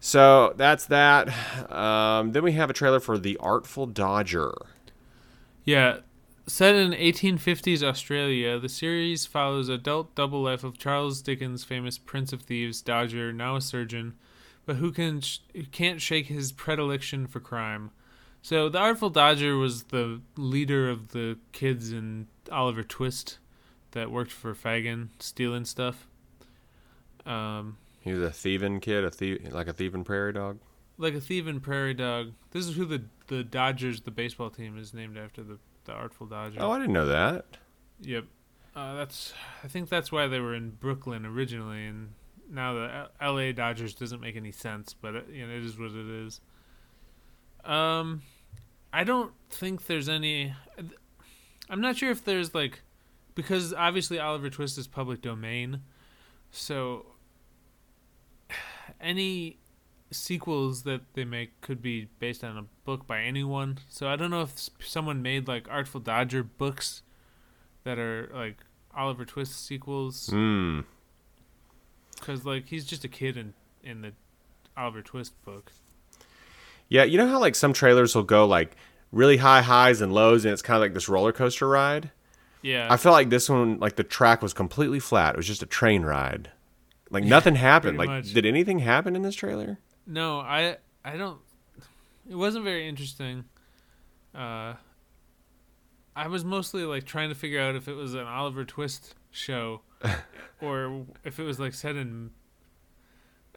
So 0.01 0.53
that's 0.57 0.87
that. 0.87 1.29
Um, 1.73 2.33
then 2.33 2.45
we 2.45 2.53
have 2.53 2.69
a 2.71 2.73
trailer 2.75 3.01
for 3.01 3.17
The 3.19 3.37
Artful 3.39 3.87
Dodger. 3.87 4.53
Yeah. 5.65 5.99
Set 6.47 6.77
in 6.77 6.93
1850s 6.93 7.83
Australia, 7.83 8.59
the 8.59 8.69
series 8.69 9.27
follows 9.27 9.69
adult 9.69 10.15
double 10.15 10.43
life 10.43 10.63
of 10.63 10.79
Charles 10.79 11.21
Dickens' 11.23 11.65
famous 11.65 11.99
Prince 11.99 12.33
of 12.33 12.43
Thieves, 12.43 12.81
Dodger, 12.83 13.33
now 13.33 13.57
a 13.57 13.61
surgeon, 13.61 14.15
but 14.65 14.77
who 14.77 14.93
can 14.93 15.21
sh- 15.23 15.39
who 15.55 15.65
can't 15.65 16.01
shake 16.01 16.27
his 16.27 16.53
predilection 16.53 17.27
for 17.27 17.41
crime. 17.41 17.91
So 18.47 18.69
the 18.69 18.79
Artful 18.79 19.11
Dodger 19.11 19.57
was 19.57 19.83
the 19.83 20.21
leader 20.37 20.89
of 20.89 21.09
the 21.09 21.37
kids 21.51 21.91
in 21.91 22.29
Oliver 22.53 22.85
Twist 22.85 23.39
that 23.91 24.09
worked 24.09 24.31
for 24.31 24.55
Fagin, 24.55 25.09
stealing 25.19 25.65
stuff. 25.65 26.07
Um, 27.25 27.77
He 28.03 28.13
was 28.13 28.23
a 28.23 28.31
thieving 28.31 28.79
kid, 28.79 29.03
a 29.03 29.11
thief, 29.11 29.41
like 29.51 29.67
a 29.67 29.73
thieving 29.73 30.05
prairie 30.05 30.33
dog. 30.33 30.61
like 30.97 31.15
a 31.15 31.21
thieving 31.21 31.59
prairie 31.59 31.93
dog. 31.93 32.35
This 32.53 32.69
is 32.69 32.77
who 32.77 32.85
the 32.85 33.03
the 33.27 33.43
Dodgers, 33.43 34.03
the 34.03 34.13
baseball 34.13 34.51
team, 34.51 34.79
is 34.79 34.95
named 34.95 35.19
after 35.19 35.43
the 35.43 35.59
the 35.83 35.93
Artful 35.93 36.29
Dodger. 36.29 36.61
Oh, 36.61 36.71
I 36.71 36.79
didn't 36.79 36.93
know 36.95 37.07
that. 37.07 37.47
Yep. 38.03 38.27
Uh, 38.77 38.95
that's. 38.95 39.35
I 39.65 39.67
think 39.67 39.89
that's 39.89 40.13
why 40.13 40.29
they 40.29 40.39
were 40.39 40.55
in 40.55 40.71
Brooklyn 40.71 41.27
originally, 41.27 41.85
and 41.85 42.11
now 42.49 42.75
the 42.75 42.95
L- 42.95 43.11
L.A. 43.21 43.53
Dodgers 43.53 43.93
doesn't 43.93 44.21
make 44.21 44.37
any 44.37 44.53
sense. 44.53 44.95
But 44.95 45.17
it, 45.17 45.29
you 45.33 45.45
know, 45.49 45.53
it 45.53 45.65
is 45.65 45.77
what 45.77 45.91
it 45.91 46.07
is. 46.07 46.41
Um, 47.65 48.23
I 48.97 49.05
don't 49.05 49.33
think 49.51 49.87
there's 49.87 50.09
any. 50.09 50.55
I'm 51.69 51.81
not 51.83 51.97
sure 51.97 52.11
if 52.11 52.25
there's 52.25 52.55
like, 52.55 52.81
because 53.35 53.75
obviously 53.75 54.19
Oliver 54.19 54.49
Twist 54.49 54.79
is 54.79 54.87
public 54.87 55.21
domain, 55.21 55.83
so 56.51 57.05
any 59.01 59.59
sequels 60.11 60.85
that 60.85 61.01
they 61.15 61.25
make 61.25 61.61
could 61.61 61.83
be 61.83 62.09
based 62.21 62.43
on 62.45 62.57
a 62.57 62.65
book 62.85 63.07
by 63.07 63.21
anyone. 63.21 63.79
So 63.89 64.09
I 64.09 64.17
don't 64.17 64.31
know 64.31 64.43
if 64.43 64.71
someone 64.81 65.21
made 65.21 65.49
like 65.49 65.69
Artful 65.69 66.01
Dodger 66.01 66.43
books 66.43 67.03
that 67.85 67.99
are 67.99 68.31
like 68.33 68.59
Oliver 68.97 69.25
Twist 69.25 69.67
sequels 69.67 70.29
Hmm. 70.29 70.81
because 72.19 72.45
like 72.45 72.69
he's 72.69 72.85
just 72.85 73.05
a 73.05 73.09
kid 73.09 73.37
in 73.37 73.53
in 73.83 74.01
the 74.01 74.13
Oliver 74.77 75.03
Twist 75.03 75.33
book. 75.45 75.73
Yeah, 76.89 77.05
you 77.05 77.19
know 77.19 77.27
how 77.27 77.41
like 77.41 77.55
some 77.55 77.73
trailers 77.73 78.15
will 78.15 78.23
go 78.23 78.47
like 78.47 78.77
really 79.13 79.39
high 79.39 79.63
highs 79.63 80.01
and 80.01 80.13
lows, 80.13 80.45
and 80.45 80.53
it's 80.53 80.63
kind 80.63 80.77
of 80.77 80.83
like 80.83 80.95
this 80.95 81.09
roller 81.09 81.33
coaster 81.33 81.69
ride. 81.69 82.11
Yeah, 82.63 82.89
I 82.91 82.97
felt 82.97 83.15
like 83.15 83.31
this 83.31 83.49
one, 83.49 83.79
like 83.79 83.97
the 83.97 84.05
track 84.05 84.43
was 84.43 84.53
completely 84.53 85.01
flat. 85.01 85.35
It 85.35 85.37
was 85.37 85.47
just 85.47 85.63
a 85.63 85.67
train 85.67 86.03
ride. 86.03 86.51
Like 87.11 87.25
nothing 87.25 87.55
happened. 87.55 87.99
Like, 87.99 88.09
much. 88.09 88.33
did 88.33 88.47
anything 88.47 88.81
happen 88.81 89.15
in 89.17 89.23
this 89.23 89.35
trailer? 89.35 89.79
no, 90.07 90.41
I 90.41 90.77
I 91.05 91.17
don't. 91.17 91.39
It 92.29 92.35
wasn't 92.35 92.65
very 92.65 92.89
interesting. 92.89 93.45
Uh, 94.35 94.75
I 96.15 96.29
was 96.29 96.45
mostly 96.45 96.85
like 96.85 97.05
trying 97.05 97.29
to 97.29 97.35
figure 97.35 97.61
out 97.61 97.75
if 97.77 97.89
it 97.89 97.95
was 97.95 98.15
an 98.15 98.27
Oliver 98.27 98.65
Twist 98.65 99.15
show, 99.31 99.83
or 100.61 101.05
if 101.25 101.39
it 101.39 101.45
was 101.45 101.61
like 101.61 101.75
set 101.75 101.97
in 101.97 102.31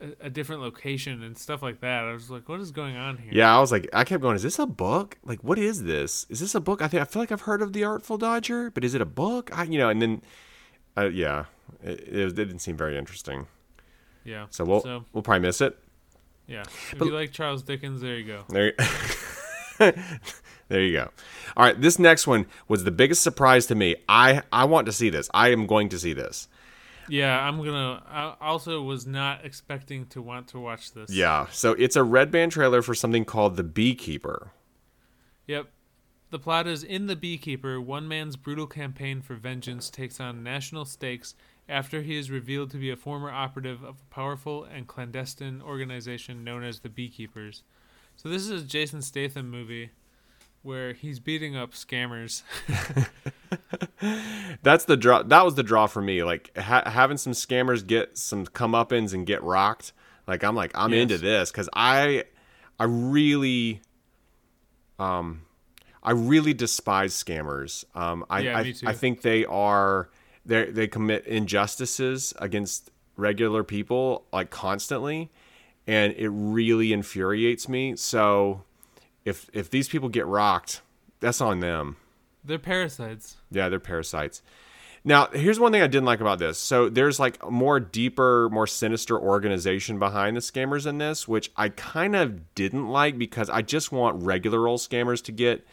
a, 0.02 0.28
a 0.28 0.30
different 0.30 0.62
location 0.62 1.24
and 1.24 1.38
stuff 1.38 1.62
like 1.62 1.82
that. 1.82 2.04
I 2.04 2.14
was 2.14 2.30
like, 2.30 2.48
what 2.50 2.60
is 2.60 2.72
going 2.72 2.96
on 2.96 3.18
here? 3.18 3.32
Yeah, 3.34 3.56
I 3.56 3.60
was 3.60 3.72
like, 3.72 3.90
I 3.94 4.04
kept 4.04 4.22
going. 4.22 4.36
Is 4.36 4.44
this 4.44 4.60
a 4.60 4.66
book? 4.66 5.18
Like, 5.24 5.44
what 5.44 5.58
is 5.60 5.84
this? 5.84 6.26
Is 6.30 6.40
this 6.40 6.56
a 6.56 6.60
book? 6.60 6.82
I 6.82 6.88
think 6.88 7.02
I 7.02 7.06
feel 7.06 7.22
like 7.22 7.32
I've 7.32 7.42
heard 7.42 7.62
of 7.62 7.74
the 7.74 7.84
Artful 7.84 8.18
Dodger, 8.18 8.72
but 8.72 8.84
is 8.84 8.94
it 8.96 9.02
a 9.02 9.06
book? 9.06 9.50
I, 9.58 9.64
you 9.64 9.78
know, 9.78 9.90
and 9.90 10.02
then, 10.02 10.22
uh, 10.98 11.06
yeah, 11.10 11.46
it, 11.84 12.00
it, 12.08 12.36
didn't 12.36 12.60
seem 12.60 12.78
very 12.78 12.98
interesting. 12.98 13.48
yeah. 14.24 14.48
So 14.50 14.64
we'll 14.66 14.82
so 14.82 15.06
we'll 15.14 15.24
probably 15.24 15.42
miss 15.48 15.62
it. 15.62 15.78
yeah. 16.48 16.62
If 16.62 16.96
But- 16.98 17.06
you 17.06 17.14
like 17.14 17.32
Charles 17.32 17.64
Dickens, 17.64 18.02
there 18.02 18.18
you 18.18 18.26
go. 18.26 18.44
There, 18.50 18.74
there 20.68 20.82
you 20.82 20.94
go. 20.94 21.10
All 21.58 21.66
right, 21.66 21.80
this 21.80 22.00
next 22.00 22.28
one 22.28 22.46
was 22.68 22.84
the 22.84 22.92
biggest 22.92 23.22
surprise 23.22 23.66
to 23.68 23.76
me. 23.76 23.96
I 24.08 24.44
I 24.52 24.66
want 24.66 24.86
to 24.88 24.92
see 24.92 25.10
this. 25.10 25.30
I 25.34 25.50
am 25.50 25.68
going 25.68 25.90
to 25.90 26.00
see 26.00 26.14
this. 26.14 26.48
Yeah, 27.10 27.40
I'm 27.40 27.58
gonna. 27.58 28.04
I 28.08 28.36
also 28.42 28.82
was 28.82 29.06
not 29.06 29.46
expecting 29.46 30.06
to 30.08 30.22
want 30.22 30.48
to 30.50 30.60
watch 30.60 30.94
this. 30.94 31.12
Yeah. 31.12 31.48
So 31.52 31.74
it's 31.74 31.96
a 31.96 32.04
red 32.04 32.32
band 32.32 32.52
trailer 32.52 32.82
for 32.82 32.94
something 32.96 33.26
called 33.26 33.56
The 33.56 33.64
Beekeeper. 33.64 34.52
Yep. 35.48 35.68
The 36.32 36.40
plot 36.40 36.68
is 36.68 36.84
in 36.84 37.08
The 37.08 37.16
Beekeeper, 37.16 37.82
one 37.82 38.08
man's 38.08 38.36
brutal 38.36 38.68
campaign 38.68 39.22
for 39.22 39.34
vengeance 39.34 39.90
takes 39.90 40.20
on 40.20 40.44
national 40.44 40.86
stakes 40.86 41.34
after 41.68 42.02
he 42.02 42.18
is 42.18 42.30
revealed 42.30 42.70
to 42.72 42.78
be 42.78 42.92
a 42.92 42.96
former 42.96 43.32
operative 43.32 43.84
of 43.84 43.96
a 43.96 44.14
powerful 44.14 44.64
and 44.64 44.88
clandestine 44.88 45.62
organization 45.62 46.44
known 46.44 46.64
as 46.64 46.80
the 46.80 46.90
Beekeepers. 46.90 47.64
So 48.16 48.30
this 48.30 48.48
is 48.48 48.64
a 48.64 48.66
Jason 48.66 49.02
Statham 49.02 49.50
movie 49.50 49.90
where 50.62 50.94
he's 50.94 51.20
beating 51.20 51.56
up 51.56 51.72
scammers. 51.72 52.44
That's 54.64 54.86
the 54.86 54.98
draw. 54.98 55.24
That 55.24 55.46
was 55.46 55.56
the 55.56 55.64
draw 55.64 55.88
for 55.88 56.02
me. 56.02 56.24
Like 56.24 56.56
ha- 56.58 56.90
having 56.90 57.18
some 57.18 57.34
scammers 57.34 57.86
get 57.86 58.18
some 58.18 58.46
comeuppance 58.46 59.14
and 59.14 59.26
get 59.26 59.44
rocked. 59.44 59.94
Like 60.28 60.44
I'm 60.44 60.56
like 60.56 60.72
I'm 60.76 60.92
Yes. 60.94 61.02
into 61.04 61.18
this 61.18 61.52
because 61.52 61.70
I, 61.74 62.26
I 62.80 62.84
really, 62.86 63.82
um, 65.00 65.42
I 66.04 66.12
really 66.12 66.54
despise 66.54 67.14
scammers. 67.14 67.84
Um, 67.96 68.26
I 68.30 68.40
Yeah, 68.42 68.58
I. 68.58 68.74
I 68.86 68.94
think 68.94 69.22
they 69.22 69.46
are 69.46 70.10
they 70.46 70.66
they 70.72 70.88
commit 70.88 71.26
injustices 71.26 72.34
against 72.40 72.90
regular 73.18 73.64
people 73.64 74.26
like 74.32 74.50
constantly, 74.50 75.30
and 75.88 76.14
it 76.14 76.30
really 76.30 76.94
infuriates 76.94 77.68
me. 77.68 77.96
So, 77.96 78.64
if 79.26 79.50
if 79.54 79.70
these 79.70 79.90
people 79.90 80.10
get 80.10 80.26
rocked, 80.26 80.82
that's 81.20 81.42
on 81.42 81.60
them. 81.60 81.98
They're 82.50 82.58
parasites. 82.58 83.38
Yeah, 83.52 83.70
they're 83.70 83.80
parasites. 83.80 84.42
Now, 85.04 85.28
here's 85.28 85.60
one 85.60 85.72
thing 85.72 85.84
I 85.84 85.88
didn't 85.88 86.08
like 86.08 86.20
about 86.20 86.40
this. 86.40 86.58
So 86.58 86.90
there's 86.90 87.20
like 87.20 87.42
a 87.44 87.52
more 87.52 87.80
deeper, 87.80 88.50
more 88.50 88.66
sinister 88.66 89.18
organization 89.18 90.00
behind 90.00 90.36
the 90.36 90.42
scammers 90.42 90.88
in 90.88 90.98
this, 90.98 91.28
which 91.28 91.52
I 91.56 91.70
kind 91.70 92.16
of 92.16 92.56
didn't 92.56 92.90
like 92.90 93.20
because 93.20 93.52
I 93.52 93.62
just 93.62 93.92
want 93.92 94.24
regular 94.24 94.68
old 94.68 94.80
scammers 94.80 95.24
to 95.26 95.32
get 95.32 95.66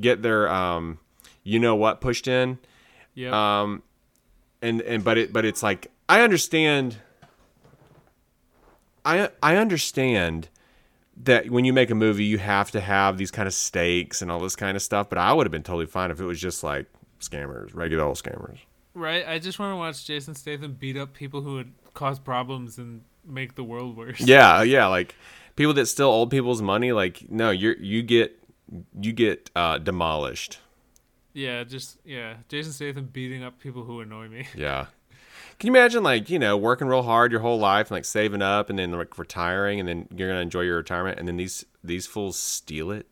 get 0.00 0.20
their 0.20 0.48
um 0.48 0.98
you 1.44 1.60
know 1.60 1.76
what 1.76 2.00
pushed 2.00 2.26
in. 2.26 2.58
Yeah. 3.14 3.60
Um 3.60 3.84
and 4.60 4.82
and 4.82 5.04
but 5.04 5.16
it 5.16 5.32
but 5.32 5.44
it's 5.44 5.62
like 5.62 5.92
I 6.08 6.22
understand 6.22 6.96
I 9.04 9.30
I 9.40 9.56
understand 9.56 10.48
that 11.24 11.50
when 11.50 11.64
you 11.64 11.72
make 11.72 11.90
a 11.90 11.94
movie 11.94 12.24
you 12.24 12.38
have 12.38 12.70
to 12.72 12.80
have 12.80 13.16
these 13.16 13.30
kind 13.30 13.46
of 13.46 13.54
stakes 13.54 14.22
and 14.22 14.30
all 14.30 14.38
this 14.40 14.56
kind 14.56 14.76
of 14.76 14.82
stuff, 14.82 15.08
but 15.08 15.18
I 15.18 15.32
would 15.32 15.46
have 15.46 15.52
been 15.52 15.62
totally 15.62 15.86
fine 15.86 16.10
if 16.10 16.20
it 16.20 16.24
was 16.24 16.40
just 16.40 16.62
like 16.62 16.86
scammers, 17.20 17.74
regular 17.74 18.04
old 18.04 18.16
scammers. 18.16 18.58
right. 18.94 19.26
I 19.26 19.38
just 19.38 19.58
want 19.58 19.72
to 19.72 19.76
watch 19.76 20.04
Jason 20.04 20.34
Statham 20.34 20.72
beat 20.74 20.96
up 20.96 21.14
people 21.14 21.40
who 21.40 21.54
would 21.54 21.72
cause 21.94 22.18
problems 22.18 22.78
and 22.78 23.02
make 23.26 23.54
the 23.54 23.64
world 23.64 23.96
worse. 23.96 24.20
Yeah, 24.20 24.62
yeah, 24.62 24.86
like 24.86 25.14
people 25.56 25.72
that 25.74 25.86
steal 25.86 26.06
old 26.08 26.30
people's 26.30 26.62
money, 26.62 26.92
like 26.92 27.28
no, 27.30 27.50
you're 27.50 27.76
you 27.78 28.02
get 28.02 28.38
you 29.00 29.12
get 29.12 29.50
uh, 29.56 29.78
demolished. 29.78 30.58
Yeah, 31.32 31.64
just 31.64 31.98
yeah. 32.04 32.36
Jason 32.48 32.72
Statham 32.72 33.06
beating 33.12 33.42
up 33.42 33.58
people 33.58 33.84
who 33.84 34.00
annoy 34.00 34.28
me. 34.28 34.46
Yeah. 34.54 34.86
Can 35.58 35.68
you 35.68 35.72
imagine 35.72 36.02
like, 36.02 36.28
you 36.28 36.38
know, 36.38 36.56
working 36.56 36.86
real 36.86 37.02
hard 37.02 37.32
your 37.32 37.40
whole 37.40 37.58
life 37.58 37.86
and 37.88 37.96
like 37.96 38.04
saving 38.04 38.42
up 38.42 38.68
and 38.68 38.78
then 38.78 38.92
like 38.92 39.18
retiring 39.18 39.80
and 39.80 39.88
then 39.88 40.08
you're 40.14 40.28
gonna 40.28 40.40
enjoy 40.40 40.60
your 40.60 40.76
retirement 40.76 41.18
and 41.18 41.26
then 41.26 41.36
these 41.36 41.64
these 41.82 42.06
fools 42.06 42.38
steal 42.38 42.90
it? 42.90 43.06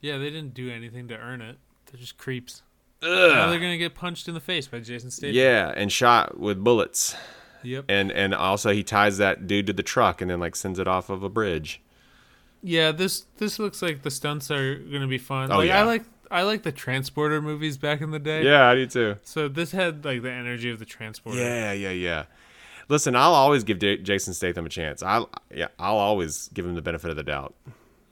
Yeah, 0.00 0.18
they 0.18 0.30
didn't 0.30 0.54
do 0.54 0.70
anything 0.70 1.08
to 1.08 1.16
earn 1.16 1.42
it. 1.42 1.58
They're 1.86 2.00
just 2.00 2.16
creeps. 2.16 2.62
Now 3.02 3.50
they're 3.50 3.60
gonna 3.60 3.78
get 3.78 3.94
punched 3.94 4.26
in 4.26 4.34
the 4.34 4.40
face 4.40 4.66
by 4.66 4.80
Jason 4.80 5.10
Statham. 5.10 5.36
Yeah, 5.36 5.72
and 5.76 5.92
shot 5.92 6.38
with 6.38 6.62
bullets. 6.62 7.14
Yep. 7.62 7.86
And 7.88 8.10
and 8.10 8.34
also 8.34 8.72
he 8.72 8.82
ties 8.82 9.18
that 9.18 9.46
dude 9.46 9.66
to 9.66 9.72
the 9.72 9.82
truck 9.82 10.20
and 10.20 10.30
then 10.30 10.40
like 10.40 10.56
sends 10.56 10.78
it 10.78 10.88
off 10.88 11.10
of 11.10 11.22
a 11.22 11.28
bridge. 11.28 11.82
Yeah, 12.62 12.92
this 12.92 13.26
this 13.36 13.58
looks 13.58 13.82
like 13.82 14.02
the 14.02 14.10
stunts 14.10 14.50
are 14.50 14.76
gonna 14.76 15.06
be 15.06 15.18
fun. 15.18 15.52
Oh, 15.52 15.58
like 15.58 15.68
yeah. 15.68 15.80
I 15.80 15.84
like 15.84 16.04
I 16.30 16.42
like 16.42 16.62
the 16.62 16.72
transporter 16.72 17.40
movies 17.40 17.76
back 17.78 18.00
in 18.00 18.10
the 18.10 18.18
day. 18.18 18.44
Yeah, 18.44 18.68
I 18.68 18.74
do 18.74 18.86
too. 18.86 19.16
So 19.22 19.48
this 19.48 19.72
had 19.72 20.04
like 20.04 20.22
the 20.22 20.30
energy 20.30 20.70
of 20.70 20.78
the 20.78 20.84
transporter. 20.84 21.38
Yeah, 21.38 21.72
yeah, 21.72 21.90
yeah. 21.90 22.24
Listen, 22.88 23.16
I'll 23.16 23.34
always 23.34 23.64
give 23.64 23.78
J- 23.80 23.98
Jason 23.98 24.32
Statham 24.34 24.64
a 24.66 24.68
chance. 24.68 25.02
I 25.02 25.24
yeah, 25.54 25.68
I'll 25.78 25.96
always 25.96 26.48
give 26.54 26.64
him 26.66 26.74
the 26.74 26.82
benefit 26.82 27.10
of 27.10 27.16
the 27.16 27.22
doubt. 27.22 27.54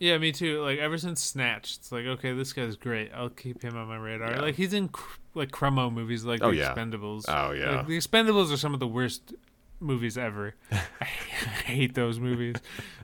Yeah, 0.01 0.19
me 0.19 0.33
too. 0.33 0.63
Like 0.63 0.79
ever 0.81 0.99
since 0.99 1.23
Snatch, 1.23 1.77
it's 1.77 1.93
like 1.93 2.05
okay, 2.07 2.33
this 2.33 2.53
guy's 2.53 2.77
great. 2.77 3.11
I'll 3.15 3.29
keep 3.31 3.63
him 3.63 3.77
on 3.77 3.87
my 3.89 3.97
radar. 3.97 4.41
Like 4.41 4.57
he's 4.57 4.73
in 4.73 4.89
cr- 4.89 5.19
like 5.35 5.51
Crummo 5.51 5.91
movies, 5.93 6.25
like 6.25 6.43
Oh, 6.43 6.51
The 6.51 6.57
yeah. 6.59 6.75
Expendables. 6.75 7.25
Oh, 7.29 7.53
yeah. 7.53 7.77
Like, 7.79 7.87
the 7.87 7.97
Expendables 7.97 8.53
are 8.53 8.57
some 8.57 8.75
of 8.75 8.81
the 8.81 8.87
worst 8.87 9.35
movies 9.81 10.19
ever. 10.19 10.55
I 11.01 11.05
hate 11.05 11.95
those 11.95 12.19
movies, 12.19 12.57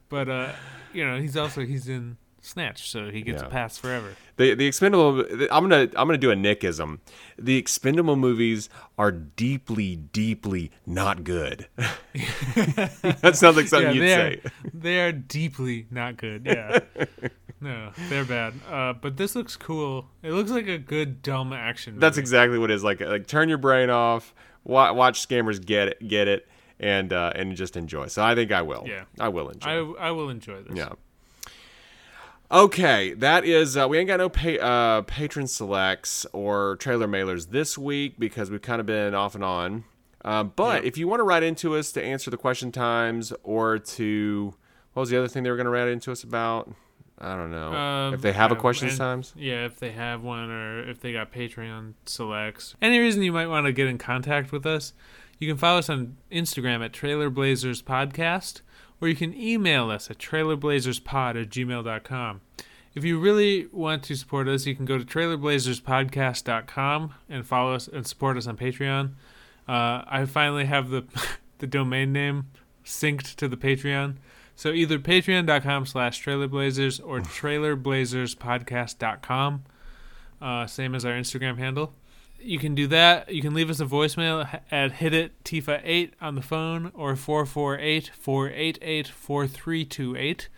but 0.08 0.28
uh, 0.28 0.52
you 0.92 1.06
know 1.06 1.20
he's 1.20 1.36
also 1.36 1.60
he's 1.64 1.88
in 1.88 2.16
Snatch, 2.42 2.90
so 2.90 3.10
he 3.10 3.20
gets 3.22 3.42
Yeah. 3.42 3.48
a 3.48 3.50
pass 3.50 3.76
forever. 3.76 4.14
The 4.36 4.54
the 4.54 4.66
expendable 4.66 5.24
I'm 5.50 5.68
gonna 5.68 5.82
I'm 5.96 6.06
gonna 6.08 6.16
do 6.18 6.30
a 6.30 6.34
Nickism. 6.36 7.00
The 7.38 7.56
expendable 7.56 8.16
movies 8.16 8.68
are 8.96 9.12
deeply, 9.12 9.96
deeply 9.96 10.70
not 10.86 11.22
good. 11.24 11.68
that 11.76 13.32
sounds 13.36 13.56
like 13.56 13.66
something 13.68 13.94
you'd 13.94 14.02
they 14.02 14.08
say. 14.08 14.40
are 14.44 14.50
they 14.72 15.00
are 15.00 15.12
deeply 15.12 15.86
not 15.90 16.16
good. 16.16 16.46
Yeah. 16.46 16.80
No, 17.62 17.90
they're 18.08 18.24
bad. 18.24 18.54
Uh, 18.70 18.94
but 18.94 19.18
this 19.18 19.36
looks 19.36 19.54
cool. 19.54 20.06
It 20.22 20.32
looks 20.32 20.50
like 20.50 20.66
a 20.66 20.78
good 20.78 21.20
dumb 21.20 21.52
action. 21.52 21.98
That's 21.98 22.16
exactly 22.16 22.56
what 22.58 22.70
it 22.70 22.74
is. 22.74 22.82
Like 22.82 23.02
like 23.02 23.26
turn 23.26 23.50
your 23.50 23.58
brain 23.58 23.90
off, 23.90 24.34
watch, 24.64 24.94
watch 24.94 25.28
scammers 25.28 25.62
get 25.62 25.88
it, 25.88 26.08
get 26.08 26.26
it, 26.26 26.48
and 26.78 27.12
uh, 27.12 27.34
and 27.34 27.54
just 27.54 27.76
enjoy. 27.76 28.06
So 28.06 28.22
I 28.24 28.34
think 28.34 28.50
I 28.50 28.62
will. 28.62 28.84
Yeah. 28.88 29.04
I 29.18 29.28
will 29.28 29.50
enjoy. 29.50 29.92
I 29.94 30.08
I 30.08 30.10
will 30.12 30.30
enjoy 30.30 30.62
this. 30.62 30.74
Yeah. 30.74 30.92
Okay, 32.52 33.14
that 33.14 33.44
is 33.44 33.76
uh, 33.76 33.86
we 33.88 33.98
ain't 33.98 34.08
got 34.08 34.18
no 34.18 34.28
pay, 34.28 34.58
uh, 34.58 35.02
patron 35.02 35.46
selects 35.46 36.26
or 36.32 36.76
trailer 36.76 37.06
mailers 37.06 37.50
this 37.50 37.78
week 37.78 38.18
because 38.18 38.50
we've 38.50 38.62
kind 38.62 38.80
of 38.80 38.86
been 38.86 39.14
off 39.14 39.36
and 39.36 39.44
on. 39.44 39.84
Uh, 40.24 40.42
but 40.42 40.84
if 40.84 40.98
you 40.98 41.06
want 41.06 41.20
to 41.20 41.24
write 41.24 41.44
into 41.44 41.76
us 41.76 41.92
to 41.92 42.02
answer 42.02 42.28
the 42.28 42.36
question 42.36 42.72
times 42.72 43.32
or 43.44 43.78
to 43.78 44.52
what 44.92 45.02
was 45.02 45.10
the 45.10 45.16
other 45.16 45.28
thing 45.28 45.44
they 45.44 45.50
were 45.50 45.56
going 45.56 45.66
to 45.66 45.70
write 45.70 45.88
into 45.88 46.10
us 46.10 46.24
about? 46.24 46.74
I 47.18 47.36
don't 47.36 47.52
know. 47.52 47.72
Um, 47.72 48.14
if 48.14 48.22
they 48.22 48.32
have 48.32 48.50
a 48.50 48.56
uh, 48.56 48.58
question 48.58 48.88
and- 48.88 48.98
times. 48.98 49.32
Yeah, 49.36 49.66
if 49.66 49.78
they 49.78 49.92
have 49.92 50.22
one 50.22 50.50
or 50.50 50.88
if 50.88 51.00
they 51.00 51.12
got 51.12 51.32
Patreon 51.32 51.94
selects. 52.04 52.74
Any 52.82 52.98
reason 52.98 53.22
you 53.22 53.32
might 53.32 53.46
want 53.46 53.66
to 53.66 53.72
get 53.72 53.86
in 53.86 53.96
contact 53.96 54.50
with 54.50 54.66
us, 54.66 54.92
you 55.38 55.46
can 55.46 55.56
follow 55.56 55.78
us 55.78 55.88
on 55.88 56.16
Instagram 56.32 56.84
at 56.84 56.92
Trailer 56.92 57.30
Blazers 57.30 57.80
Podcast, 57.80 58.62
or 59.00 59.08
you 59.08 59.16
can 59.16 59.34
email 59.34 59.90
us 59.90 60.10
at 60.10 60.18
trailerblazerspod 60.18 61.40
at 61.40 61.48
gmail.com. 61.48 62.40
If 62.94 63.04
you 63.04 63.18
really 63.20 63.68
want 63.70 64.02
to 64.04 64.16
support 64.16 64.48
us, 64.48 64.66
you 64.66 64.74
can 64.74 64.84
go 64.84 64.98
to 64.98 65.04
trailerblazerspodcast.com 65.04 67.14
and 67.28 67.46
follow 67.46 67.74
us 67.74 67.86
and 67.88 68.06
support 68.06 68.36
us 68.36 68.46
on 68.46 68.56
Patreon. 68.56 69.14
Uh, 69.68 70.02
I 70.06 70.24
finally 70.26 70.66
have 70.66 70.90
the 70.90 71.04
the 71.58 71.66
domain 71.66 72.12
name 72.12 72.50
synced 72.84 73.34
to 73.36 73.48
the 73.48 73.56
Patreon. 73.56 74.16
So 74.56 74.72
either 74.72 74.98
patreon.com 74.98 75.86
slash 75.86 76.22
trailerblazers 76.24 77.00
or 77.02 77.20
trailerblazerspodcast.com. 77.20 79.64
Uh, 80.42 80.66
same 80.66 80.94
as 80.94 81.04
our 81.04 81.12
Instagram 81.12 81.58
handle. 81.58 81.92
You 82.42 82.58
can 82.58 82.74
do 82.74 82.86
that. 82.88 83.32
You 83.32 83.42
can 83.42 83.54
leave 83.54 83.70
us 83.70 83.80
a 83.80 83.86
voicemail 83.86 84.60
at 84.70 84.92
hit 84.92 85.12
it 85.12 85.44
Tifa 85.44 85.80
8 85.84 86.14
on 86.20 86.34
the 86.34 86.42
phone 86.42 86.90
or 86.94 87.14
448 87.16 88.10
488 88.14 89.08
4328, 89.08 90.48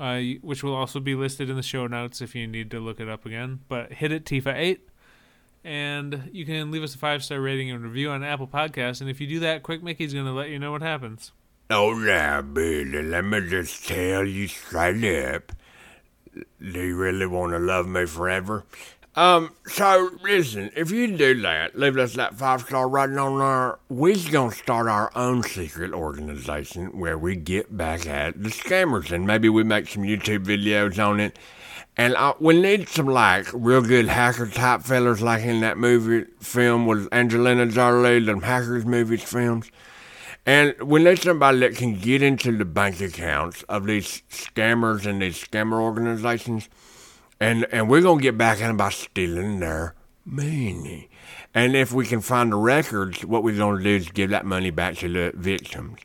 uh, 0.00 0.20
which 0.42 0.62
will 0.62 0.74
also 0.74 1.00
be 1.00 1.14
listed 1.14 1.48
in 1.48 1.56
the 1.56 1.62
show 1.62 1.86
notes 1.86 2.20
if 2.20 2.34
you 2.34 2.46
need 2.46 2.70
to 2.72 2.80
look 2.80 3.00
it 3.00 3.08
up 3.08 3.24
again. 3.24 3.60
But 3.68 3.92
hit 3.94 4.12
it 4.12 4.24
Tifa 4.24 4.54
8. 4.54 4.88
And 5.64 6.30
you 6.32 6.44
can 6.44 6.70
leave 6.70 6.82
us 6.82 6.94
a 6.94 6.98
five 6.98 7.22
star 7.22 7.40
rating 7.40 7.70
and 7.70 7.82
review 7.82 8.10
on 8.10 8.24
Apple 8.24 8.48
Podcasts. 8.48 9.00
And 9.00 9.10
if 9.10 9.20
you 9.20 9.26
do 9.26 9.40
that, 9.40 9.62
Quick 9.62 9.82
Mickey's 9.82 10.14
going 10.14 10.26
to 10.26 10.32
let 10.32 10.50
you 10.50 10.58
know 10.58 10.72
what 10.72 10.82
happens. 10.82 11.32
Oh, 11.70 11.92
now, 11.92 12.40
baby, 12.40 13.02
let 13.02 13.24
me 13.24 13.46
just 13.46 13.86
tell 13.86 14.24
you 14.24 14.48
straight 14.48 15.04
up. 15.04 15.52
Do 16.34 16.80
you 16.80 16.96
really 16.96 17.26
want 17.26 17.52
to 17.52 17.58
love 17.58 17.86
me 17.86 18.06
forever? 18.06 18.64
Um, 19.14 19.52
so 19.66 20.10
listen, 20.22 20.70
if 20.76 20.90
you 20.92 21.16
do 21.16 21.40
that, 21.42 21.76
leave 21.76 21.96
us 21.96 22.14
that 22.14 22.36
five 22.36 22.62
star 22.62 22.88
rating 22.88 23.18
on 23.18 23.38
there. 23.38 23.78
We's 23.88 24.28
gonna 24.28 24.52
start 24.52 24.86
our 24.86 25.10
own 25.16 25.42
secret 25.42 25.92
organization 25.92 26.98
where 26.98 27.18
we 27.18 27.34
get 27.34 27.76
back 27.76 28.06
at 28.06 28.40
the 28.42 28.50
scammers 28.50 29.10
and 29.10 29.26
maybe 29.26 29.48
we 29.48 29.64
make 29.64 29.88
some 29.88 30.04
YouTube 30.04 30.44
videos 30.44 31.04
on 31.04 31.18
it. 31.18 31.38
And 31.96 32.14
uh, 32.14 32.34
we 32.38 32.60
need 32.60 32.88
some 32.88 33.06
like 33.06 33.48
real 33.52 33.82
good 33.82 34.06
hacker 34.06 34.46
type 34.46 34.82
fellers 34.82 35.20
like 35.20 35.42
in 35.42 35.60
that 35.62 35.78
movie 35.78 36.30
film 36.38 36.86
with 36.86 37.08
Angelina 37.10 37.66
Jolie, 37.66 38.20
them 38.20 38.42
hackers 38.42 38.86
movies 38.86 39.24
films. 39.24 39.68
And 40.46 40.74
we 40.80 41.02
need 41.02 41.20
somebody 41.20 41.58
that 41.58 41.74
can 41.74 41.98
get 41.98 42.22
into 42.22 42.56
the 42.56 42.64
bank 42.64 43.00
accounts 43.00 43.64
of 43.64 43.86
these 43.86 44.22
scammers 44.30 45.06
and 45.06 45.20
these 45.20 45.36
scammer 45.36 45.80
organizations. 45.80 46.68
And 47.40 47.66
and 47.70 47.88
we're 47.88 48.02
gonna 48.02 48.20
get 48.20 48.36
back 48.36 48.58
them 48.58 48.76
by 48.76 48.90
stealing 48.90 49.60
their 49.60 49.94
money. 50.24 51.08
And 51.54 51.76
if 51.76 51.92
we 51.92 52.06
can 52.06 52.20
find 52.20 52.52
the 52.52 52.56
records, 52.56 53.24
what 53.24 53.42
we're 53.42 53.56
gonna 53.56 53.82
do 53.82 53.90
is 53.90 54.10
give 54.10 54.30
that 54.30 54.44
money 54.44 54.70
back 54.70 54.96
to 54.96 55.08
the 55.08 55.32
victims. 55.36 56.00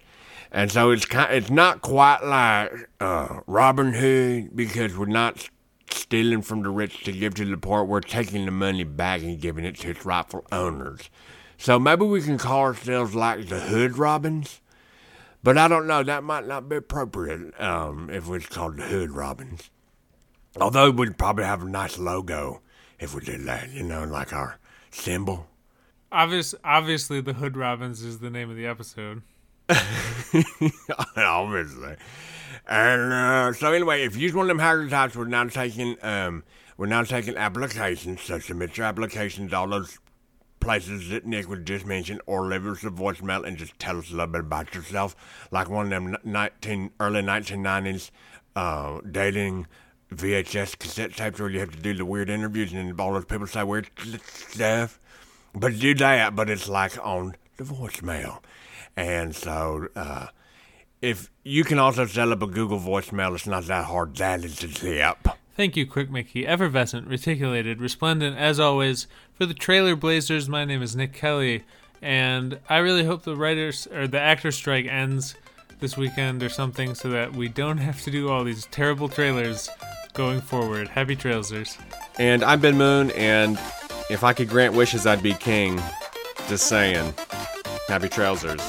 And 0.52 0.72
so 0.72 0.91
it's 0.91 1.06
kind, 1.06 1.34
it's 1.34 1.50
not 1.50 1.82
quite 1.82 2.24
like 2.24 2.89
uh, 3.00 3.39
Robin 3.48 3.93
Hood 3.93 4.56
because 4.56 4.96
we're 4.96 5.08
not 5.08 5.50
stealing 5.89 6.43
from 6.43 6.62
the 6.62 6.69
rich 6.69 7.04
to 7.06 7.12
give 7.12 7.34
to 7.36 7.46
the 7.46 7.58
poor. 7.58 7.84
We're 7.84 8.02
taking 8.02 8.46
the 8.46 8.52
money 8.52 8.84
back 8.84 9.22
and 9.22 9.39
giving 9.41 9.65
it 9.65 9.78
to 9.80 9.89
its 9.89 10.06
rightful 10.06 10.46
owners. 10.52 11.10
So 11.58 11.80
maybe 11.80 12.06
we 12.06 12.22
can 12.22 12.38
call 12.38 12.62
ourselves 12.62 13.15
like 13.15 13.48
the 13.48 13.60
Hood 13.60 13.98
Robins. 13.98 14.62
But 15.41 15.58
I 15.58 15.67
don't 15.67 15.88
know. 15.88 16.04
That 16.04 16.24
might 16.24 16.48
not 16.48 16.69
be 16.69 16.78
appropriate 16.78 17.60
um, 17.60 18.10
if 18.10 18.30
it's 18.30 18.46
called 18.46 18.78
the 18.78 18.84
Hood 18.84 19.12
Robins. 19.12 19.69
Although 20.60 20.92
we'd 20.92 21.18
probably 21.18 21.46
have 21.46 21.63
a 21.63 21.70
nice 21.70 21.98
logo 21.98 22.62
if 23.00 23.16
we 23.16 23.22
did 23.22 23.46
that, 23.46 23.72
you 23.72 23.84
know, 23.84 24.04
like 24.04 24.34
our 24.34 24.60
symbol. 24.92 25.48
Obvious, 26.12 26.54
obviously, 26.63 27.22
the 27.22 27.34
Hood 27.34 27.58
Robins 27.58 28.04
is 28.04 28.20
the 28.20 28.30
name 28.30 28.50
of 28.50 28.56
the 28.56 28.68
episode. 28.68 29.24
Obviously. 31.18 31.96
And 32.68 33.13
uh, 33.13 33.54
so 33.54 33.74
anyway, 33.74 34.04
if 34.04 34.16
you 34.16 34.24
use 34.24 34.34
one 34.34 34.46
of 34.46 34.48
them 34.50 34.60
hacker 34.60 34.88
types, 34.89 35.16
we're 35.16 35.26
now 35.26 35.46
taking 35.46 35.98
um 36.02 36.44
we're 36.78 36.86
now 36.86 37.04
taking 37.04 37.36
applications. 37.36 38.22
So 38.22 38.39
submit 38.39 38.78
your 38.78 38.86
applications 38.86 39.54
all 39.54 39.68
those 39.68 40.00
places 40.60 41.10
that 41.10 41.26
Nick 41.26 41.50
was 41.50 41.60
just 41.63 41.86
mentioned, 41.86 42.22
or 42.26 42.46
leave 42.48 42.66
us 42.66 42.84
a 42.84 42.89
voicemail 42.89 43.46
and 43.46 43.58
just 43.58 43.78
tell 43.80 43.98
us 43.98 44.10
a 44.10 44.12
little 44.12 44.28
bit 44.28 44.42
about 44.42 44.74
yourself, 44.74 45.16
like 45.52 45.70
one 45.70 45.86
of 45.86 45.89
them 45.89 46.16
nineteen 46.24 46.92
early 47.00 47.22
nineteen 47.22 47.62
nineties 47.62 48.12
uh, 48.56 49.00
dating 49.10 49.68
VHS 50.13 50.78
cassette 50.80 51.15
tapes 51.15 51.39
where 51.39 51.49
you 51.49 51.60
have 51.60 51.71
to 51.71 51.80
do 51.80 51.93
the 51.93 52.06
weird 52.06 52.30
interviews 52.30 52.73
and 52.73 52.99
all 52.99 53.13
those 53.13 53.26
people 53.26 53.47
say 53.47 53.63
weird 53.63 53.89
stuff. 54.23 54.99
But 55.54 55.80
do 55.80 55.93
that, 55.95 56.36
but 56.36 56.49
it's 56.49 56.67
like 56.67 56.97
on 57.06 57.36
the 57.58 57.63
voicemail. 57.63 58.39
And 58.95 59.36
so, 59.36 59.88
uh, 59.95 60.28
if 61.02 61.30
you 61.43 61.63
can 61.63 61.80
also 61.80 62.06
set 62.06 62.30
up 62.30 62.41
a 62.41 62.47
Google 62.47 62.80
voicemail, 62.80 63.36
it's 63.36 63.45
not 63.45 63.65
that 63.65 63.86
hard. 63.86 64.15
That 64.15 64.43
is 64.43 64.60
the 64.60 64.67
tip. 64.67 65.28
Thank 65.56 65.76
you, 65.76 65.86
Quick 65.86 66.10
Mickey. 66.10 66.47
Effervescent, 66.47 67.08
reticulated, 67.08 67.80
resplendent, 67.80 68.38
as 68.38 68.60
always. 68.60 69.06
For 69.34 69.45
the 69.45 69.54
Trailer 69.54 69.95
Blazers, 69.95 70.49
my 70.49 70.65
name 70.65 70.82
is 70.82 70.95
Nick 70.95 71.13
Kelly, 71.13 71.63
and 72.02 72.60
I 72.69 72.78
really 72.78 73.04
hope 73.04 73.23
the 73.23 73.36
writers 73.36 73.88
or 73.88 74.08
the 74.08 74.19
actor 74.19 74.52
strike 74.52 74.88
ends 74.88 75.36
this 75.80 75.98
weekend 75.98 76.44
or 76.44 76.50
something 76.50 76.96
so 76.96 77.10
that 77.10 77.34
we 77.34 77.48
don't 77.48 77.78
have 77.78 78.02
to 78.02 78.12
do 78.12 78.30
all 78.30 78.44
these 78.44 78.66
terrible 78.68 79.10
trailers 79.10 79.70
going 80.14 80.42
forward. 80.42 80.88
Happy 80.88 81.16
Trailsers. 81.16 81.78
And 82.20 82.44
I'm 82.44 82.60
Ben 82.60 82.78
Moon, 82.78 83.12
and 83.12 83.58
if 84.10 84.24
I 84.24 84.34
could 84.34 84.50
grant 84.50 84.74
wishes, 84.74 85.06
I'd 85.06 85.24
be 85.24 85.34
king. 85.34 85.82
Just 86.48 86.68
saying. 86.68 87.14
Happy 87.88 88.10
Trousers. 88.10 88.62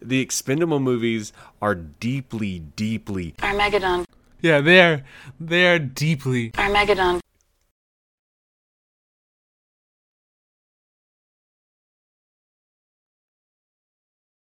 The 0.00 0.20
expendable 0.20 0.80
movies 0.80 1.32
are 1.62 1.74
deeply, 1.74 2.58
deeply 2.58 3.34
Armageddon. 3.42 4.04
Yeah, 4.40 4.60
they 4.60 4.80
are 4.80 5.02
they 5.40 5.66
are 5.66 5.78
deeply 5.78 6.52
Armageddon. 6.58 7.20